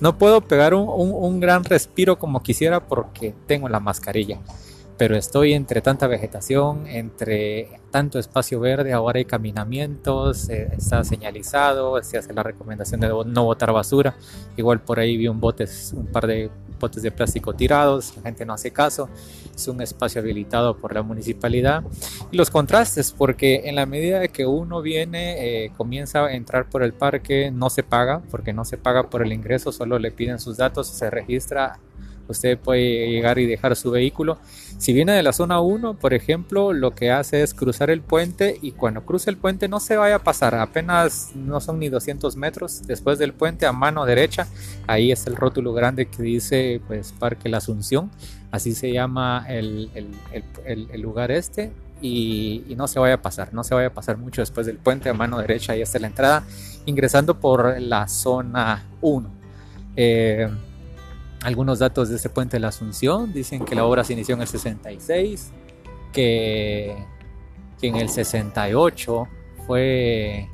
No 0.00 0.18
puedo 0.18 0.40
pegar 0.40 0.74
un, 0.74 0.88
un 0.88 1.38
gran 1.38 1.62
respiro 1.62 2.18
como 2.18 2.42
quisiera 2.42 2.88
porque 2.88 3.32
tengo 3.46 3.68
la 3.68 3.78
mascarilla 3.78 4.40
pero 5.02 5.16
estoy 5.16 5.52
entre 5.52 5.82
tanta 5.82 6.06
vegetación, 6.06 6.86
entre 6.86 7.80
tanto 7.90 8.20
espacio 8.20 8.60
verde, 8.60 8.92
ahora 8.92 9.18
hay 9.18 9.24
caminamientos, 9.24 10.48
eh, 10.48 10.68
está 10.78 11.02
señalizado, 11.02 12.00
se 12.04 12.18
hace 12.18 12.32
la 12.32 12.44
recomendación 12.44 13.00
de 13.00 13.08
no 13.08 13.44
botar 13.44 13.72
basura, 13.72 14.14
igual 14.56 14.80
por 14.80 15.00
ahí 15.00 15.16
vi 15.16 15.26
un 15.26 15.40
botes, 15.40 15.92
un 15.96 16.06
par 16.06 16.28
de 16.28 16.52
botes 16.78 17.02
de 17.02 17.10
plástico 17.10 17.52
tirados, 17.52 18.16
la 18.16 18.22
gente 18.22 18.46
no 18.46 18.52
hace 18.52 18.70
caso, 18.70 19.08
es 19.52 19.66
un 19.66 19.82
espacio 19.82 20.20
habilitado 20.20 20.76
por 20.76 20.94
la 20.94 21.02
municipalidad. 21.02 21.82
Y 22.30 22.36
los 22.36 22.50
contrastes, 22.50 23.10
porque 23.10 23.62
en 23.64 23.74
la 23.74 23.86
medida 23.86 24.20
de 24.20 24.28
que 24.28 24.46
uno 24.46 24.82
viene, 24.82 25.64
eh, 25.64 25.72
comienza 25.76 26.26
a 26.26 26.32
entrar 26.32 26.70
por 26.70 26.84
el 26.84 26.92
parque, 26.92 27.50
no 27.50 27.70
se 27.70 27.82
paga, 27.82 28.22
porque 28.30 28.52
no 28.52 28.64
se 28.64 28.78
paga 28.78 29.10
por 29.10 29.22
el 29.22 29.32
ingreso, 29.32 29.72
solo 29.72 29.98
le 29.98 30.12
piden 30.12 30.38
sus 30.38 30.58
datos, 30.58 30.86
se 30.86 31.10
registra 31.10 31.80
usted 32.32 32.58
puede 32.58 33.08
llegar 33.08 33.38
y 33.38 33.46
dejar 33.46 33.76
su 33.76 33.90
vehículo. 33.90 34.38
Si 34.78 34.92
viene 34.92 35.12
de 35.12 35.22
la 35.22 35.32
zona 35.32 35.60
1, 35.60 35.94
por 35.94 36.12
ejemplo, 36.12 36.72
lo 36.72 36.90
que 36.90 37.12
hace 37.12 37.42
es 37.42 37.54
cruzar 37.54 37.90
el 37.90 38.00
puente 38.00 38.58
y 38.60 38.72
cuando 38.72 39.04
cruce 39.04 39.30
el 39.30 39.36
puente 39.36 39.68
no 39.68 39.78
se 39.78 39.96
vaya 39.96 40.16
a 40.16 40.18
pasar, 40.18 40.54
apenas 40.56 41.30
no 41.36 41.60
son 41.60 41.78
ni 41.78 41.88
200 41.88 42.34
metros 42.36 42.82
después 42.86 43.18
del 43.18 43.32
puente 43.32 43.64
a 43.66 43.72
mano 43.72 44.04
derecha, 44.04 44.48
ahí 44.88 45.12
es 45.12 45.26
el 45.26 45.36
rótulo 45.36 45.72
grande 45.72 46.06
que 46.06 46.22
dice 46.22 46.80
pues 46.88 47.12
Parque 47.12 47.48
La 47.48 47.58
Asunción, 47.58 48.10
así 48.50 48.74
se 48.74 48.92
llama 48.92 49.46
el, 49.48 49.88
lugar 50.98 51.30
este. 51.30 51.70
Y, 52.04 52.74
no 52.76 52.88
se 52.88 52.98
vaya 52.98 53.14
a 53.14 53.22
pasar, 53.22 53.54
no 53.54 53.62
se 53.62 53.76
vaya 53.76 53.86
a 53.86 53.94
pasar 53.94 54.16
mucho 54.16 54.42
después 54.42 54.66
del 54.66 54.78
puente 54.78 55.08
a 55.08 55.14
mano 55.14 55.38
derecha, 55.38 55.74
ahí 55.74 55.82
está 55.82 56.00
la 56.00 56.08
entrada, 56.08 56.42
ingresando 56.86 57.38
por 57.38 57.80
la 57.80 58.08
zona 58.08 58.84
1 59.00 59.42
algunos 61.42 61.78
datos 61.78 62.08
de 62.08 62.16
este 62.16 62.28
puente 62.28 62.56
de 62.56 62.60
la 62.60 62.68
Asunción. 62.68 63.32
Dicen 63.32 63.64
que 63.64 63.74
la 63.74 63.84
obra 63.84 64.04
se 64.04 64.12
inició 64.12 64.34
en 64.34 64.42
el 64.42 64.48
66, 64.48 65.50
que, 66.12 66.96
en 67.82 67.96
el 67.96 68.08
68 68.08 69.28
fue, 69.66 70.48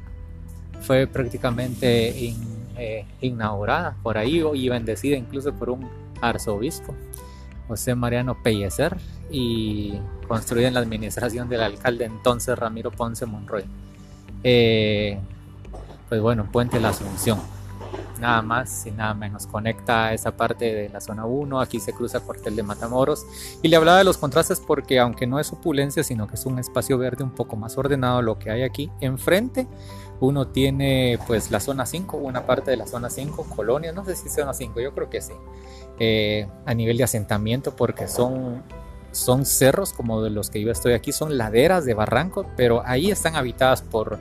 fue 0.81 1.07
prácticamente 1.07 2.35
eh, 2.77 3.07
inaugurada 3.21 3.97
por 4.03 4.17
ahí 4.17 4.43
y 4.55 4.69
bendecida 4.69 5.17
incluso 5.17 5.53
por 5.53 5.71
un 5.71 5.89
arzobispo, 6.21 6.95
José 7.69 7.95
Mariano 7.95 8.43
Pellecer, 8.43 8.97
y 9.31 9.99
construida 10.27 10.69
en 10.69 10.75
la 10.75 10.81
administración 10.81 11.49
del 11.49 11.61
alcalde 11.61 12.07
entonces 12.07 12.59
Ramiro 12.59 12.91
Ponce 12.91 13.27
Monroy. 13.27 13.65
Eh, 14.43 15.19
pues 16.09 16.21
bueno, 16.23 16.49
Puente 16.51 16.77
de 16.77 16.83
la 16.83 16.91
Asunción 16.91 17.58
nada 18.19 18.43
más 18.43 18.87
y 18.87 18.91
nada 18.91 19.15
menos. 19.15 19.47
Conecta 19.47 20.13
esa 20.13 20.37
parte 20.37 20.75
de 20.75 20.89
la 20.89 21.01
zona 21.01 21.25
1, 21.25 21.61
aquí 21.61 21.81
se 21.81 21.93
cruza 21.93 22.21
Cuartel 22.21 22.57
de 22.57 22.63
Matamoros. 22.63 23.27
Y 23.63 23.69
le 23.69 23.77
hablaba 23.77 23.99
de 23.99 24.05
los 24.05 24.19
contrastes 24.19 24.61
porque 24.61 24.99
aunque 24.99 25.27
no 25.27 25.39
es 25.39 25.53
opulencia, 25.53 26.03
sino 26.03 26.27
que 26.27 26.35
es 26.35 26.47
un 26.47 26.59
espacio 26.59 26.99
verde 26.99 27.25
un 27.25 27.31
poco 27.31 27.57
más 27.57 27.77
ordenado 27.79 28.23
lo 28.23 28.39
que 28.39 28.51
hay 28.51 28.63
aquí 28.63 28.91
enfrente. 29.01 29.67
Uno 30.21 30.49
tiene 30.49 31.19
pues 31.27 31.51
la 31.51 31.61
zona 31.61 31.87
5, 31.87 32.17
una 32.17 32.45
parte 32.45 32.71
de 32.71 32.77
la 32.77 32.87
zona 32.87 33.09
5, 33.09 33.47
colonia, 33.55 33.93
no 33.93 34.05
sé 34.05 34.17
si 34.17 34.29
es 34.29 34.35
zona 34.35 34.53
5, 34.53 34.81
yo 34.81 34.93
creo 34.93 35.09
que 35.09 35.21
sí. 35.21 35.35
Eh, 36.01 36.49
a 36.67 36.75
nivel 36.75 36.97
de 36.97 37.05
asentamiento 37.05 37.75
porque 37.75 38.07
son 38.09 38.63
son 39.11 39.47
cerros 39.47 39.93
como 39.93 40.23
de 40.23 40.31
los 40.31 40.51
que 40.51 40.61
yo 40.61 40.71
estoy 40.71 40.93
aquí, 40.93 41.13
son 41.13 41.39
laderas 41.39 41.85
de 41.85 41.95
barranco, 41.95 42.47
pero 42.57 42.83
ahí 42.85 43.11
están 43.11 43.37
habitadas 43.37 43.83
por 43.83 44.19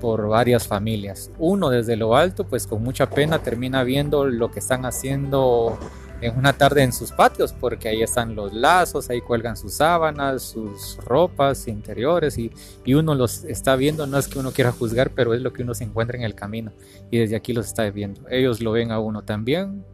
por 0.00 0.28
varias 0.28 0.66
familias. 0.66 1.30
Uno 1.38 1.70
desde 1.70 1.96
lo 1.96 2.16
alto, 2.16 2.44
pues 2.44 2.66
con 2.66 2.82
mucha 2.82 3.10
pena 3.10 3.40
termina 3.40 3.82
viendo 3.84 4.26
lo 4.26 4.50
que 4.50 4.58
están 4.58 4.84
haciendo 4.84 5.78
en 6.20 6.36
una 6.36 6.52
tarde 6.54 6.82
en 6.82 6.92
sus 6.92 7.12
patios, 7.12 7.52
porque 7.52 7.88
ahí 7.88 8.02
están 8.02 8.34
los 8.34 8.52
lazos, 8.52 9.10
ahí 9.10 9.20
cuelgan 9.20 9.56
sus 9.56 9.74
sábanas, 9.74 10.42
sus 10.42 10.96
ropas 11.04 11.68
interiores 11.68 12.38
y, 12.38 12.50
y, 12.84 12.94
uno 12.94 13.14
los 13.14 13.44
está 13.44 13.76
viendo, 13.76 14.06
no 14.06 14.18
es 14.18 14.28
que 14.28 14.38
uno 14.38 14.52
quiera 14.52 14.72
juzgar, 14.72 15.10
pero 15.10 15.34
es 15.34 15.42
lo 15.42 15.52
que 15.52 15.62
uno 15.62 15.74
se 15.74 15.84
encuentra 15.84 16.16
en 16.16 16.24
el 16.24 16.34
camino 16.34 16.72
y 17.10 17.18
desde 17.18 17.36
aquí 17.36 17.52
los 17.52 17.66
está 17.66 17.88
viendo. 17.90 18.22
Ellos 18.30 18.60
lo 18.60 18.72
ven 18.72 18.92
a 18.92 18.98
uno 18.98 19.22
también, 19.22 19.84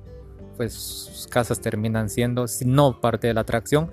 pues 0.56 0.74
sus 0.74 1.26
casas 1.26 1.60
terminan 1.60 2.08
siendo 2.08 2.46
no 2.64 3.00
parte 3.00 3.26
de 3.26 3.34
la 3.34 3.40
atracción, 3.40 3.90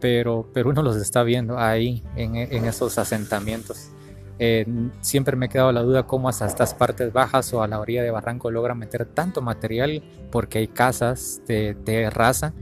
pero, 0.00 0.48
pero 0.52 0.70
uno 0.70 0.82
los 0.82 0.96
está 0.96 1.22
viendo 1.22 1.58
ahí 1.58 2.02
en, 2.16 2.36
en 2.36 2.64
esos 2.64 2.98
asentamientos. 2.98 3.90
Eh, 4.38 4.66
siempre 5.00 5.36
me 5.36 5.46
he 5.46 5.48
quedado 5.48 5.72
la 5.72 5.82
duda 5.82 6.04
cómo 6.04 6.28
hasta 6.28 6.46
estas 6.46 6.72
partes 6.74 7.12
bajas 7.12 7.52
o 7.52 7.62
a 7.62 7.66
la 7.68 7.80
orilla 7.80 8.02
de 8.02 8.10
barranco 8.10 8.50
logran 8.50 8.78
meter 8.78 9.04
tanto 9.04 9.42
material 9.42 10.02
porque 10.30 10.58
hay 10.58 10.68
casas 10.68 11.42
de, 11.46 11.74
de 11.74 12.08
raza, 12.08 12.52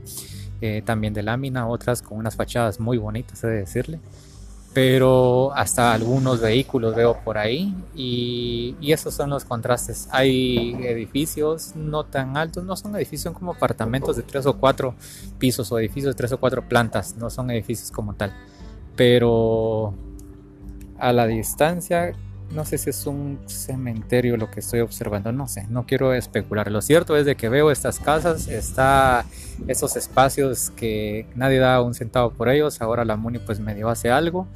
eh, 0.61 0.81
también 0.83 1.13
de 1.13 1.21
lámina, 1.21 1.67
otras 1.67 2.01
con 2.01 2.17
unas 2.17 2.35
fachadas 2.35 2.79
muy 2.79 2.97
bonitas, 2.97 3.43
he 3.43 3.47
de 3.47 3.57
decirle. 3.57 3.99
Pero 4.73 5.53
hasta 5.55 5.93
algunos 5.93 6.39
vehículos 6.39 6.95
veo 6.95 7.19
por 7.23 7.37
ahí 7.39 7.75
y, 7.95 8.75
y 8.79 8.91
esos 8.91 9.13
son 9.13 9.31
los 9.31 9.43
contrastes. 9.43 10.07
Hay 10.11 10.73
edificios 10.83 11.75
no 11.75 12.03
tan 12.03 12.37
altos, 12.37 12.63
no 12.63 12.75
son 12.75 12.95
edificios 12.95 13.33
como 13.33 13.53
apartamentos 13.53 14.15
de 14.17 14.23
tres 14.23 14.45
o 14.45 14.57
cuatro 14.57 14.93
pisos 15.39 15.71
o 15.71 15.79
edificios 15.79 16.13
de 16.13 16.17
tres 16.17 16.31
o 16.31 16.39
cuatro 16.39 16.67
plantas, 16.67 17.15
no 17.17 17.29
son 17.31 17.49
edificios 17.49 17.91
como 17.91 18.13
tal. 18.13 18.33
Pero 18.95 19.95
a 20.99 21.13
la 21.13 21.27
distancia, 21.27 22.13
no 22.51 22.63
sé 22.65 22.77
si 22.77 22.89
es 22.89 23.05
un 23.05 23.39
cementerio 23.45 24.37
lo 24.37 24.49
que 24.49 24.61
estoy 24.61 24.79
observando, 24.79 25.31
no 25.31 25.47
sé, 25.47 25.67
no 25.69 25.85
quiero 25.85 26.13
especular. 26.13 26.71
Lo 26.71 26.81
cierto 26.81 27.17
es 27.17 27.25
de 27.25 27.35
que 27.35 27.49
veo 27.49 27.71
estas 27.71 27.99
casas, 27.99 28.47
está 28.47 29.25
esos 29.67 29.95
espacios 29.95 30.71
que 30.71 31.27
nadie 31.35 31.59
da 31.59 31.81
un 31.81 31.93
centavo 31.93 32.31
por 32.31 32.49
ellos, 32.49 32.81
ahora 32.81 33.03
la 33.05 33.17
MUNI 33.17 33.39
pues 33.39 33.59
medio 33.59 33.89
hace 33.89 34.09
algo 34.09 34.47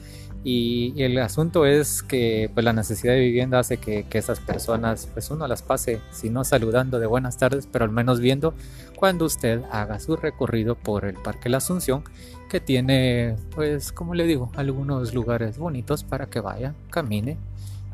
y, 0.44 0.94
el 1.04 1.18
asunto 1.20 1.66
es 1.66 2.02
que 2.02 2.50
pues, 2.54 2.64
la 2.64 2.74
necesidad 2.74 3.14
de 3.14 3.20
vivienda 3.20 3.60
hace 3.60 3.78
que, 3.78 4.04
que 4.04 4.18
esas 4.18 4.40
personas, 4.40 5.08
pues 5.14 5.30
uno 5.30 5.48
las 5.48 5.62
pase, 5.62 6.00
si 6.12 6.30
no 6.30 6.44
saludando 6.44 7.00
de 7.00 7.06
buenas 7.06 7.38
tardes, 7.38 7.68
pero 7.72 7.86
al 7.86 7.92
menos 7.92 8.20
viendo 8.20 8.56
cuando 8.96 9.26
usted 9.26 9.62
haga 9.72 10.00
su 10.00 10.16
recorrido 10.16 10.76
por 10.76 11.06
el 11.06 11.16
Parque 11.16 11.50
La 11.50 11.58
Asunción, 11.58 12.04
que 12.52 12.60
tiene, 12.60 13.38
pues 13.56 13.94
como 13.94 14.14
le 14.14 14.26
digo, 14.26 14.52
algunos 14.58 15.14
lugares 15.14 15.58
bonitos 15.58 16.04
para 16.04 16.26
que 16.26 16.42
vaya, 16.42 16.76
camine. 16.90 17.38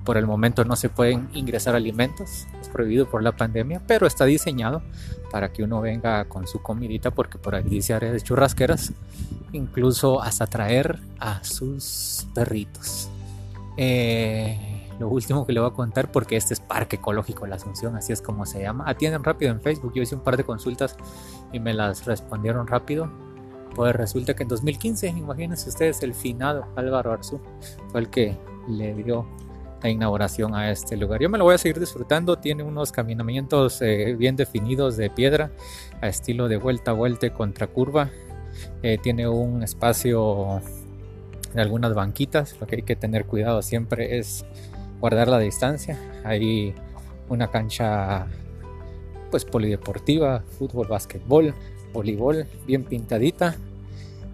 Por 0.04 0.18
el 0.18 0.26
momento 0.26 0.66
no 0.66 0.76
se 0.76 0.90
pueden 0.90 1.30
ingresar 1.34 1.76
alimentos, 1.76 2.48
es 2.60 2.70
prohibido 2.70 3.08
por 3.08 3.22
la 3.22 3.34
pandemia, 3.34 3.84
pero 3.86 4.08
está 4.08 4.26
diseñado 4.26 4.82
para 5.32 5.54
que 5.54 5.62
uno 5.62 5.80
venga 5.80 6.26
con 6.26 6.48
su 6.48 6.64
comidita, 6.64 7.12
porque 7.12 7.38
por 7.38 7.54
ahí 7.54 7.66
dice 7.66 7.94
área 7.94 8.12
de 8.12 8.20
churrasqueras 8.20 8.94
incluso 9.52 10.24
hasta 10.24 10.48
traer 10.48 10.98
a 11.20 11.44
sus 11.44 12.26
perritos. 12.34 13.10
Eh, 13.78 14.90
lo 14.98 15.08
último 15.08 15.46
que 15.46 15.54
le 15.54 15.60
voy 15.60 15.70
a 15.70 15.74
contar, 15.74 16.12
porque 16.12 16.36
este 16.36 16.56
es 16.56 16.60
Parque 16.62 16.96
Ecológico 16.96 17.46
La 17.46 17.58
Asunción, 17.58 17.96
así 17.96 18.12
es 18.12 18.24
como 18.24 18.48
se 18.48 18.64
llama. 18.64 18.86
Atienden 18.88 19.24
rápido 19.24 19.52
en 19.52 19.62
Facebook, 19.62 19.94
yo 19.94 20.02
hice 20.02 20.16
un 20.16 20.22
par 20.22 20.36
de 20.36 20.44
consultas 20.44 20.98
y 21.54 21.60
me 21.60 21.76
las 21.76 22.06
respondieron 22.06 22.66
rápido. 22.66 23.27
Pues 23.78 23.96
resulta 23.96 24.36
que 24.36 24.42
en 24.42 24.50
2015, 24.50 25.08
imagínense 25.10 25.70
ustedes, 25.70 26.02
el 26.02 26.16
finado 26.16 26.66
Álvaro 26.76 27.14
Arzú 27.14 27.40
fue 27.92 28.02
el 28.02 28.10
que 28.10 28.36
le 28.68 28.96
dio 28.96 29.28
la 29.84 29.90
inauguración 29.90 30.56
a 30.56 30.72
este 30.72 30.98
lugar. 30.98 31.22
Yo 31.22 31.30
me 31.30 31.38
lo 31.38 31.44
voy 31.44 31.54
a 31.54 31.58
seguir 31.60 31.80
disfrutando, 31.80 32.40
tiene 32.40 32.64
unos 32.64 32.92
caminamientos 32.92 33.80
eh, 33.84 34.16
bien 34.18 34.36
definidos 34.36 34.98
de 34.98 35.12
piedra, 35.12 35.52
a 36.02 36.08
estilo 36.08 36.48
de 36.48 36.58
vuelta 36.58 36.90
a 36.90 36.94
vuelta 36.96 37.32
contra 37.32 37.68
curva, 37.68 38.10
eh, 38.82 38.98
tiene 38.98 39.28
un 39.28 39.62
espacio 39.62 40.60
de 41.54 41.62
algunas 41.62 41.94
banquitas. 41.94 42.60
Lo 42.60 42.66
que 42.66 42.78
hay 42.78 42.82
que 42.82 42.96
tener 42.96 43.26
cuidado 43.26 43.62
siempre 43.62 44.18
es 44.18 44.44
guardar 45.00 45.28
la 45.28 45.38
distancia. 45.38 46.00
Hay 46.24 46.74
una 47.30 47.52
cancha 47.52 48.26
pues 49.30 49.46
polideportiva, 49.46 50.44
fútbol, 50.58 50.88
básquetbol, 50.88 51.54
voleibol, 51.94 52.48
bien 52.66 52.84
pintadita. 52.84 53.56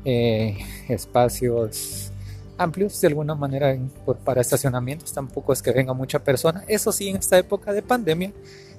Eh, 0.05 0.57
espacios 0.89 2.11
amplios 2.57 2.99
de 3.01 3.07
alguna 3.07 3.35
manera 3.35 3.77
para 4.23 4.41
estacionamientos. 4.41 5.13
Tampoco 5.13 5.53
es 5.53 5.61
que 5.61 5.71
venga 5.71 5.93
mucha 5.93 6.23
persona. 6.23 6.63
Eso 6.67 6.91
sí 6.91 7.09
en 7.09 7.17
esta 7.17 7.37
época 7.37 7.73
de 7.73 7.81
pandemia 7.81 8.31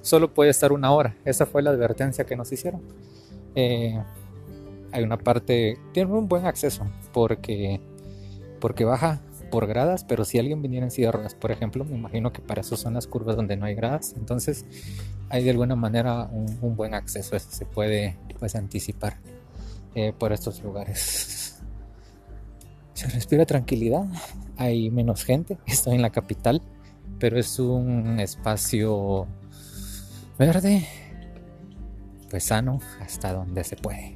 solo 0.02 0.32
puede 0.32 0.50
estar 0.50 0.72
una 0.72 0.92
hora. 0.92 1.16
Esa 1.24 1.46
fue 1.46 1.62
la 1.62 1.70
advertencia 1.70 2.24
que 2.24 2.36
nos 2.36 2.52
hicieron. 2.52 2.82
Eh, 3.54 4.00
hay 4.92 5.02
una 5.02 5.18
parte, 5.18 5.78
tiene 5.92 6.12
un 6.12 6.28
buen 6.28 6.46
acceso 6.46 6.86
porque, 7.12 7.80
porque 8.60 8.84
baja 8.84 9.20
por 9.50 9.66
gradas, 9.66 10.04
pero 10.04 10.24
si 10.24 10.38
alguien 10.38 10.62
viniera 10.62 10.86
en 10.86 10.90
silla 10.90 11.12
por 11.40 11.50
ejemplo, 11.50 11.84
me 11.84 11.96
imagino 11.96 12.32
que 12.32 12.40
para 12.40 12.60
eso 12.60 12.76
son 12.76 12.94
las 12.94 13.06
curvas 13.06 13.36
donde 13.36 13.56
no 13.56 13.66
hay 13.66 13.74
gradas, 13.74 14.14
entonces 14.16 14.64
hay 15.28 15.44
de 15.44 15.50
alguna 15.50 15.76
manera 15.76 16.28
un, 16.32 16.76
buen 16.76 16.94
acceso, 16.94 17.36
eso 17.36 17.48
se 17.50 17.64
puede 17.64 18.16
pues 18.38 18.54
anticipar 18.56 19.16
eh, 19.94 20.12
por 20.16 20.32
estos 20.32 20.62
lugares. 20.62 21.60
Se 22.94 23.08
respira 23.08 23.44
tranquilidad, 23.44 24.04
hay 24.56 24.90
menos 24.90 25.24
gente, 25.24 25.58
estoy 25.66 25.96
en 25.96 26.02
la 26.02 26.10
capital, 26.10 26.62
pero 27.18 27.38
es 27.38 27.58
un 27.58 28.20
espacio 28.20 29.26
verde, 30.38 30.86
pues 32.30 32.44
sano 32.44 32.80
hasta 33.00 33.32
donde 33.32 33.64
se 33.64 33.76
puede. 33.76 34.13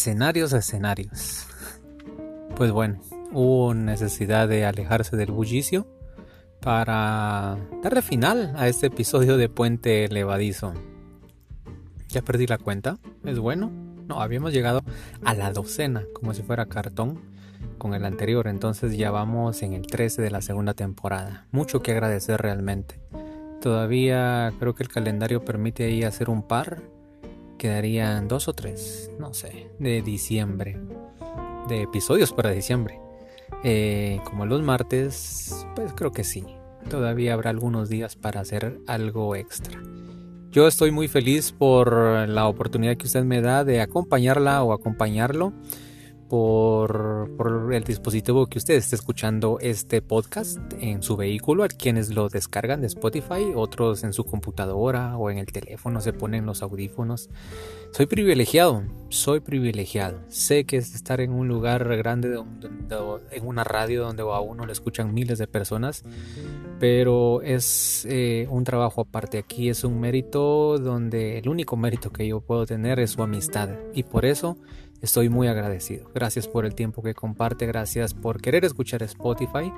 Escenarios 0.00 0.54
a 0.54 0.58
escenarios. 0.60 1.44
Pues 2.56 2.72
bueno, 2.72 3.02
hubo 3.32 3.74
necesidad 3.74 4.48
de 4.48 4.64
alejarse 4.64 5.14
del 5.14 5.30
bullicio 5.30 5.86
para 6.62 7.58
darle 7.82 8.00
final 8.00 8.54
a 8.56 8.66
este 8.66 8.86
episodio 8.86 9.36
de 9.36 9.50
Puente 9.50 10.08
Levadizo. 10.08 10.72
Ya 12.08 12.22
perdí 12.22 12.46
la 12.46 12.56
cuenta, 12.56 12.96
es 13.26 13.38
bueno. 13.38 13.70
No, 14.08 14.22
habíamos 14.22 14.54
llegado 14.54 14.80
a 15.22 15.34
la 15.34 15.52
docena, 15.52 16.04
como 16.14 16.32
si 16.32 16.40
fuera 16.40 16.64
cartón, 16.64 17.20
con 17.76 17.92
el 17.92 18.06
anterior, 18.06 18.46
entonces 18.46 18.96
ya 18.96 19.10
vamos 19.10 19.60
en 19.60 19.74
el 19.74 19.86
13 19.86 20.22
de 20.22 20.30
la 20.30 20.40
segunda 20.40 20.72
temporada. 20.72 21.46
Mucho 21.50 21.82
que 21.82 21.92
agradecer 21.92 22.40
realmente. 22.40 22.98
Todavía 23.60 24.50
creo 24.58 24.74
que 24.74 24.82
el 24.82 24.88
calendario 24.88 25.44
permite 25.44 25.84
ahí 25.84 26.04
hacer 26.04 26.30
un 26.30 26.42
par 26.42 26.80
quedarían 27.60 28.26
dos 28.26 28.48
o 28.48 28.54
tres, 28.54 29.10
no 29.18 29.34
sé, 29.34 29.68
de 29.78 30.00
diciembre, 30.00 30.78
de 31.68 31.82
episodios 31.82 32.32
para 32.32 32.52
diciembre. 32.52 32.98
Eh, 33.62 34.18
como 34.24 34.46
los 34.46 34.62
martes, 34.62 35.66
pues 35.76 35.92
creo 35.92 36.10
que 36.10 36.24
sí. 36.24 36.46
Todavía 36.88 37.34
habrá 37.34 37.50
algunos 37.50 37.90
días 37.90 38.16
para 38.16 38.40
hacer 38.40 38.80
algo 38.86 39.36
extra. 39.36 39.78
Yo 40.50 40.66
estoy 40.66 40.90
muy 40.90 41.06
feliz 41.06 41.52
por 41.52 41.92
la 42.30 42.48
oportunidad 42.48 42.96
que 42.96 43.04
usted 43.04 43.24
me 43.24 43.42
da 43.42 43.62
de 43.62 43.82
acompañarla 43.82 44.64
o 44.64 44.72
acompañarlo 44.72 45.52
por, 46.30 47.28
el 47.72 47.82
dispositivo 47.82 48.46
que 48.46 48.58
usted 48.58 48.74
esté 48.74 48.94
escuchando 48.94 49.58
este 49.60 50.00
podcast 50.00 50.58
en 50.78 51.02
su 51.02 51.16
vehículo, 51.16 51.64
a 51.64 51.68
quienes 51.68 52.10
lo 52.10 52.28
descargan 52.28 52.80
de 52.80 52.86
Spotify, 52.86 53.52
otros 53.54 54.04
en 54.04 54.12
su 54.12 54.24
computadora 54.24 55.16
o 55.18 55.28
en 55.30 55.38
el 55.38 55.46
teléfono 55.46 56.00
se 56.00 56.12
ponen 56.12 56.46
los 56.46 56.62
audífonos. 56.62 57.28
Soy 57.90 58.06
privilegiado, 58.06 58.84
soy 59.08 59.40
privilegiado. 59.40 60.20
Sé 60.28 60.64
que 60.64 60.76
es 60.76 60.94
estar 60.94 61.20
en 61.20 61.32
un 61.32 61.48
lugar 61.48 61.84
grande, 61.96 62.40
en 63.32 63.46
una 63.46 63.64
radio 63.64 64.04
donde 64.04 64.22
a 64.22 64.40
uno 64.40 64.64
le 64.64 64.72
escuchan 64.72 65.12
miles 65.12 65.38
de 65.38 65.48
personas, 65.48 66.04
pero 66.78 67.42
es 67.42 68.06
eh, 68.08 68.46
un 68.48 68.62
trabajo 68.62 69.00
aparte. 69.00 69.38
Aquí 69.38 69.68
es 69.68 69.82
un 69.82 69.98
mérito 69.98 70.78
donde 70.78 71.38
el 71.38 71.48
único 71.48 71.76
mérito 71.76 72.10
que 72.10 72.28
yo 72.28 72.40
puedo 72.40 72.66
tener 72.66 73.00
es 73.00 73.10
su 73.10 73.22
amistad 73.24 73.70
y 73.92 74.04
por 74.04 74.24
eso 74.24 74.56
Estoy 75.02 75.30
muy 75.30 75.48
agradecido. 75.48 76.10
Gracias 76.14 76.46
por 76.46 76.66
el 76.66 76.74
tiempo 76.74 77.02
que 77.02 77.14
comparte, 77.14 77.66
gracias 77.66 78.12
por 78.12 78.40
querer 78.42 78.64
escuchar 78.66 79.02
Spotify. 79.02 79.72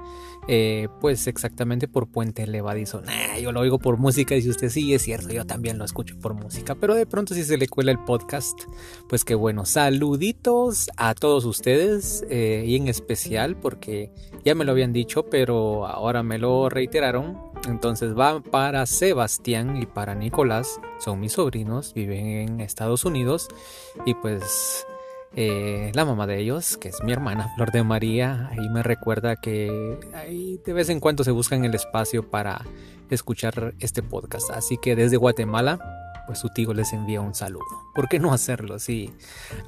Eh, 0.49 0.89
pues 1.01 1.29
exactamente 1.29 1.87
por 1.87 2.09
Puente 2.09 2.47
Levadizo. 2.47 3.03
yo 3.41 3.53
lo 3.53 3.61
oigo 3.61 3.79
por 3.79 3.99
música, 3.99 4.35
dice 4.35 4.51
usted, 4.51 4.69
sí, 4.69 4.93
es 4.95 5.03
cierto, 5.03 5.29
yo 5.29 5.47
también 5.47 5.79
lo 5.79 5.85
escucho 5.85 6.19
por 6.19 6.35
música. 6.35 6.75
Pero 6.75 6.95
de 6.95 7.07
pronto 7.07 7.35
si 7.35 7.45
se 7.45 7.57
le 7.57 7.69
cuela 7.69 7.93
el 7.93 8.01
podcast, 8.01 8.63
pues 9.09 9.25
qué 9.25 9.37
bueno. 9.37 9.65
Saluditos 9.65 10.91
a 10.97 11.15
todos 11.15 11.45
ustedes 11.45 12.25
eh, 12.29 12.65
y 12.67 12.75
en 12.75 12.89
especial 12.89 13.57
porque 13.57 14.11
ya 14.45 14.57
me 14.57 14.65
lo 14.65 14.73
habían 14.73 14.93
dicho, 14.93 15.27
pero 15.27 15.87
ahora 15.87 16.25
me 16.25 16.39
lo 16.39 16.69
reiteraron. 16.69 17.39
Entonces 17.69 18.19
va 18.19 18.41
para 18.43 18.87
Sebastián 18.87 19.77
y 19.77 19.87
para 19.87 20.17
Nicolás, 20.17 20.81
son 20.99 21.21
mis 21.21 21.35
sobrinos, 21.35 21.95
viven 21.95 22.27
en 22.27 22.61
Estados 22.61 23.05
Unidos 23.05 23.47
y 24.05 24.15
pues 24.15 24.85
eh, 25.35 25.93
la 25.95 26.05
mamá 26.05 26.27
de 26.27 26.39
ellos, 26.39 26.77
que 26.77 26.89
es 26.89 27.03
mi 27.03 27.13
hermana 27.13 27.51
Flor 27.55 27.73
de 27.73 27.83
María, 27.83 28.49
ahí 28.51 28.69
me 28.69 28.83
recuerda 28.83 29.37
que 29.37 29.99
de 30.65 30.73
vez 30.73 30.91
en 30.91 31.01
cuando 31.01 31.25
se 31.25 31.31
buscan 31.31 31.65
el 31.65 31.75
espacio 31.75 32.31
para 32.31 32.63
escuchar 33.09 33.75
este 33.81 34.03
podcast. 34.03 34.51
Así 34.51 34.77
que 34.81 34.95
desde 34.95 35.17
Guatemala, 35.17 35.79
pues 36.27 36.39
su 36.39 36.49
tío 36.49 36.75
les 36.75 36.93
envía 36.93 37.21
un 37.21 37.35
saludo. 37.35 37.65
¿Por 37.95 38.09
qué 38.09 38.19
no 38.19 38.33
hacerlo? 38.33 38.79
Sí. 38.79 39.13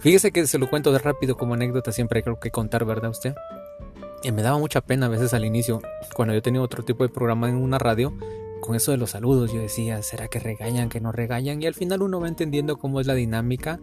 Fíjese 0.00 0.32
que 0.32 0.46
se 0.46 0.58
lo 0.58 0.68
cuento 0.68 0.92
de 0.92 0.98
rápido 0.98 1.36
como 1.36 1.54
anécdota, 1.54 1.92
siempre 1.92 2.22
hay 2.24 2.34
que 2.40 2.50
contar, 2.50 2.84
¿verdad 2.84 3.10
usted? 3.10 3.34
Y 4.22 4.32
me 4.32 4.42
daba 4.42 4.58
mucha 4.58 4.80
pena 4.80 5.06
a 5.06 5.10
veces 5.10 5.34
al 5.34 5.44
inicio, 5.44 5.82
cuando 6.14 6.34
yo 6.34 6.42
tenía 6.42 6.62
otro 6.62 6.82
tipo 6.82 7.04
de 7.04 7.10
programa 7.10 7.48
en 7.48 7.56
una 7.56 7.78
radio, 7.78 8.14
con 8.64 8.74
eso 8.74 8.92
de 8.92 8.96
los 8.96 9.10
saludos, 9.10 9.52
yo 9.52 9.60
decía, 9.60 10.00
¿será 10.00 10.28
que 10.28 10.38
regañan, 10.38 10.88
que 10.88 10.98
no 10.98 11.12
regañan? 11.12 11.60
Y 11.60 11.66
al 11.66 11.74
final 11.74 12.00
uno 12.00 12.18
va 12.18 12.28
entendiendo 12.28 12.78
cómo 12.78 12.98
es 12.98 13.06
la 13.06 13.12
dinámica, 13.12 13.78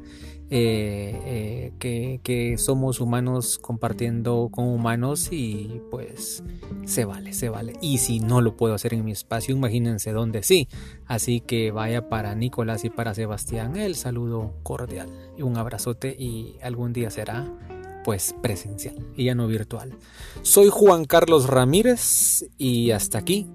eh, 0.50 1.72
eh, 1.84 2.20
que, 2.24 2.58
somos 2.58 3.00
humanos 3.00 3.60
compartiendo 3.60 4.50
con 4.52 4.67
humanos 4.67 5.30
y 5.32 5.82
pues 5.91 6.44
se 6.86 7.06
vale, 7.06 7.34
se 7.34 7.50
vale. 7.50 7.74
Y 7.80 8.00
si 8.00 8.22
no 8.22 8.41
lo 8.41 8.58
puedo 8.58 8.74
hacer 8.74 8.96
en 8.96 9.06
mi 9.06 9.12
espacio, 9.12 9.56
imagínense 9.56 10.13
dónde 10.13 10.41
sí. 10.41 10.67
Así 11.06 11.41
que 11.41 11.70
vaya 11.70 12.10
para 12.10 12.34
Nicolás 12.34 12.84
y 12.84 12.89
para 12.89 13.13
Sebastián 13.13 13.76
el 13.76 13.94
saludo 13.94 14.56
cordial 14.63 15.10
y 15.38 15.44
un 15.44 15.58
abrazote 15.58 16.15
y 16.17 16.56
algún 16.63 16.91
día 16.91 17.12
será 17.12 17.56
pues 18.04 18.34
presencial 18.41 18.96
y 19.15 19.26
ya 19.26 19.36
no 19.36 19.46
virtual. 19.46 19.96
Soy 20.41 20.70
Juan 20.72 21.06
Carlos 21.06 21.46
Ramírez 21.46 22.46
y 22.58 22.89
hasta 22.89 23.20
aquí 23.20 23.48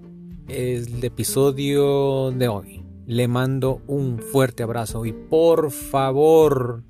el 0.49 1.03
episodio 1.03 2.31
de 2.31 2.49
hoy. 2.49 2.85
Le 3.07 3.29
mando 3.29 3.83
un 3.87 4.19
fuerte 4.19 4.63
abrazo 4.63 5.07
y 5.07 5.13
por 5.13 5.71
favor, 5.71 6.83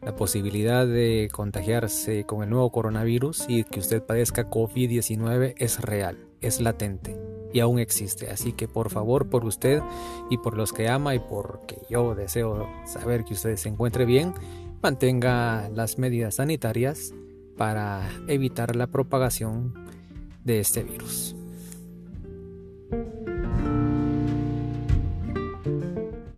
la 0.00 0.16
posibilidad 0.16 0.86
de 0.86 1.28
contagiarse 1.32 2.24
con 2.24 2.42
el 2.42 2.50
nuevo 2.50 2.70
coronavirus 2.70 3.44
y 3.48 3.64
que 3.64 3.80
usted 3.80 4.02
padezca 4.02 4.50
COVID-19 4.50 5.54
es 5.58 5.80
real, 5.80 6.18
es 6.40 6.60
latente 6.60 7.16
y 7.52 7.60
aún 7.60 7.78
existe. 7.78 8.30
Así 8.30 8.52
que 8.52 8.68
por 8.68 8.90
favor, 8.90 9.28
por 9.28 9.44
usted 9.44 9.80
y 10.30 10.38
por 10.38 10.56
los 10.56 10.72
que 10.72 10.88
ama 10.88 11.14
y 11.14 11.20
porque 11.20 11.78
yo 11.88 12.14
deseo 12.14 12.68
saber 12.86 13.24
que 13.24 13.34
usted 13.34 13.56
se 13.56 13.68
encuentre 13.68 14.04
bien, 14.04 14.34
mantenga 14.82 15.68
las 15.70 15.98
medidas 15.98 16.36
sanitarias 16.36 17.12
para 17.56 18.08
evitar 18.26 18.74
la 18.74 18.88
propagación 18.88 19.74
de 20.44 20.60
este 20.60 20.82
virus. 20.82 21.36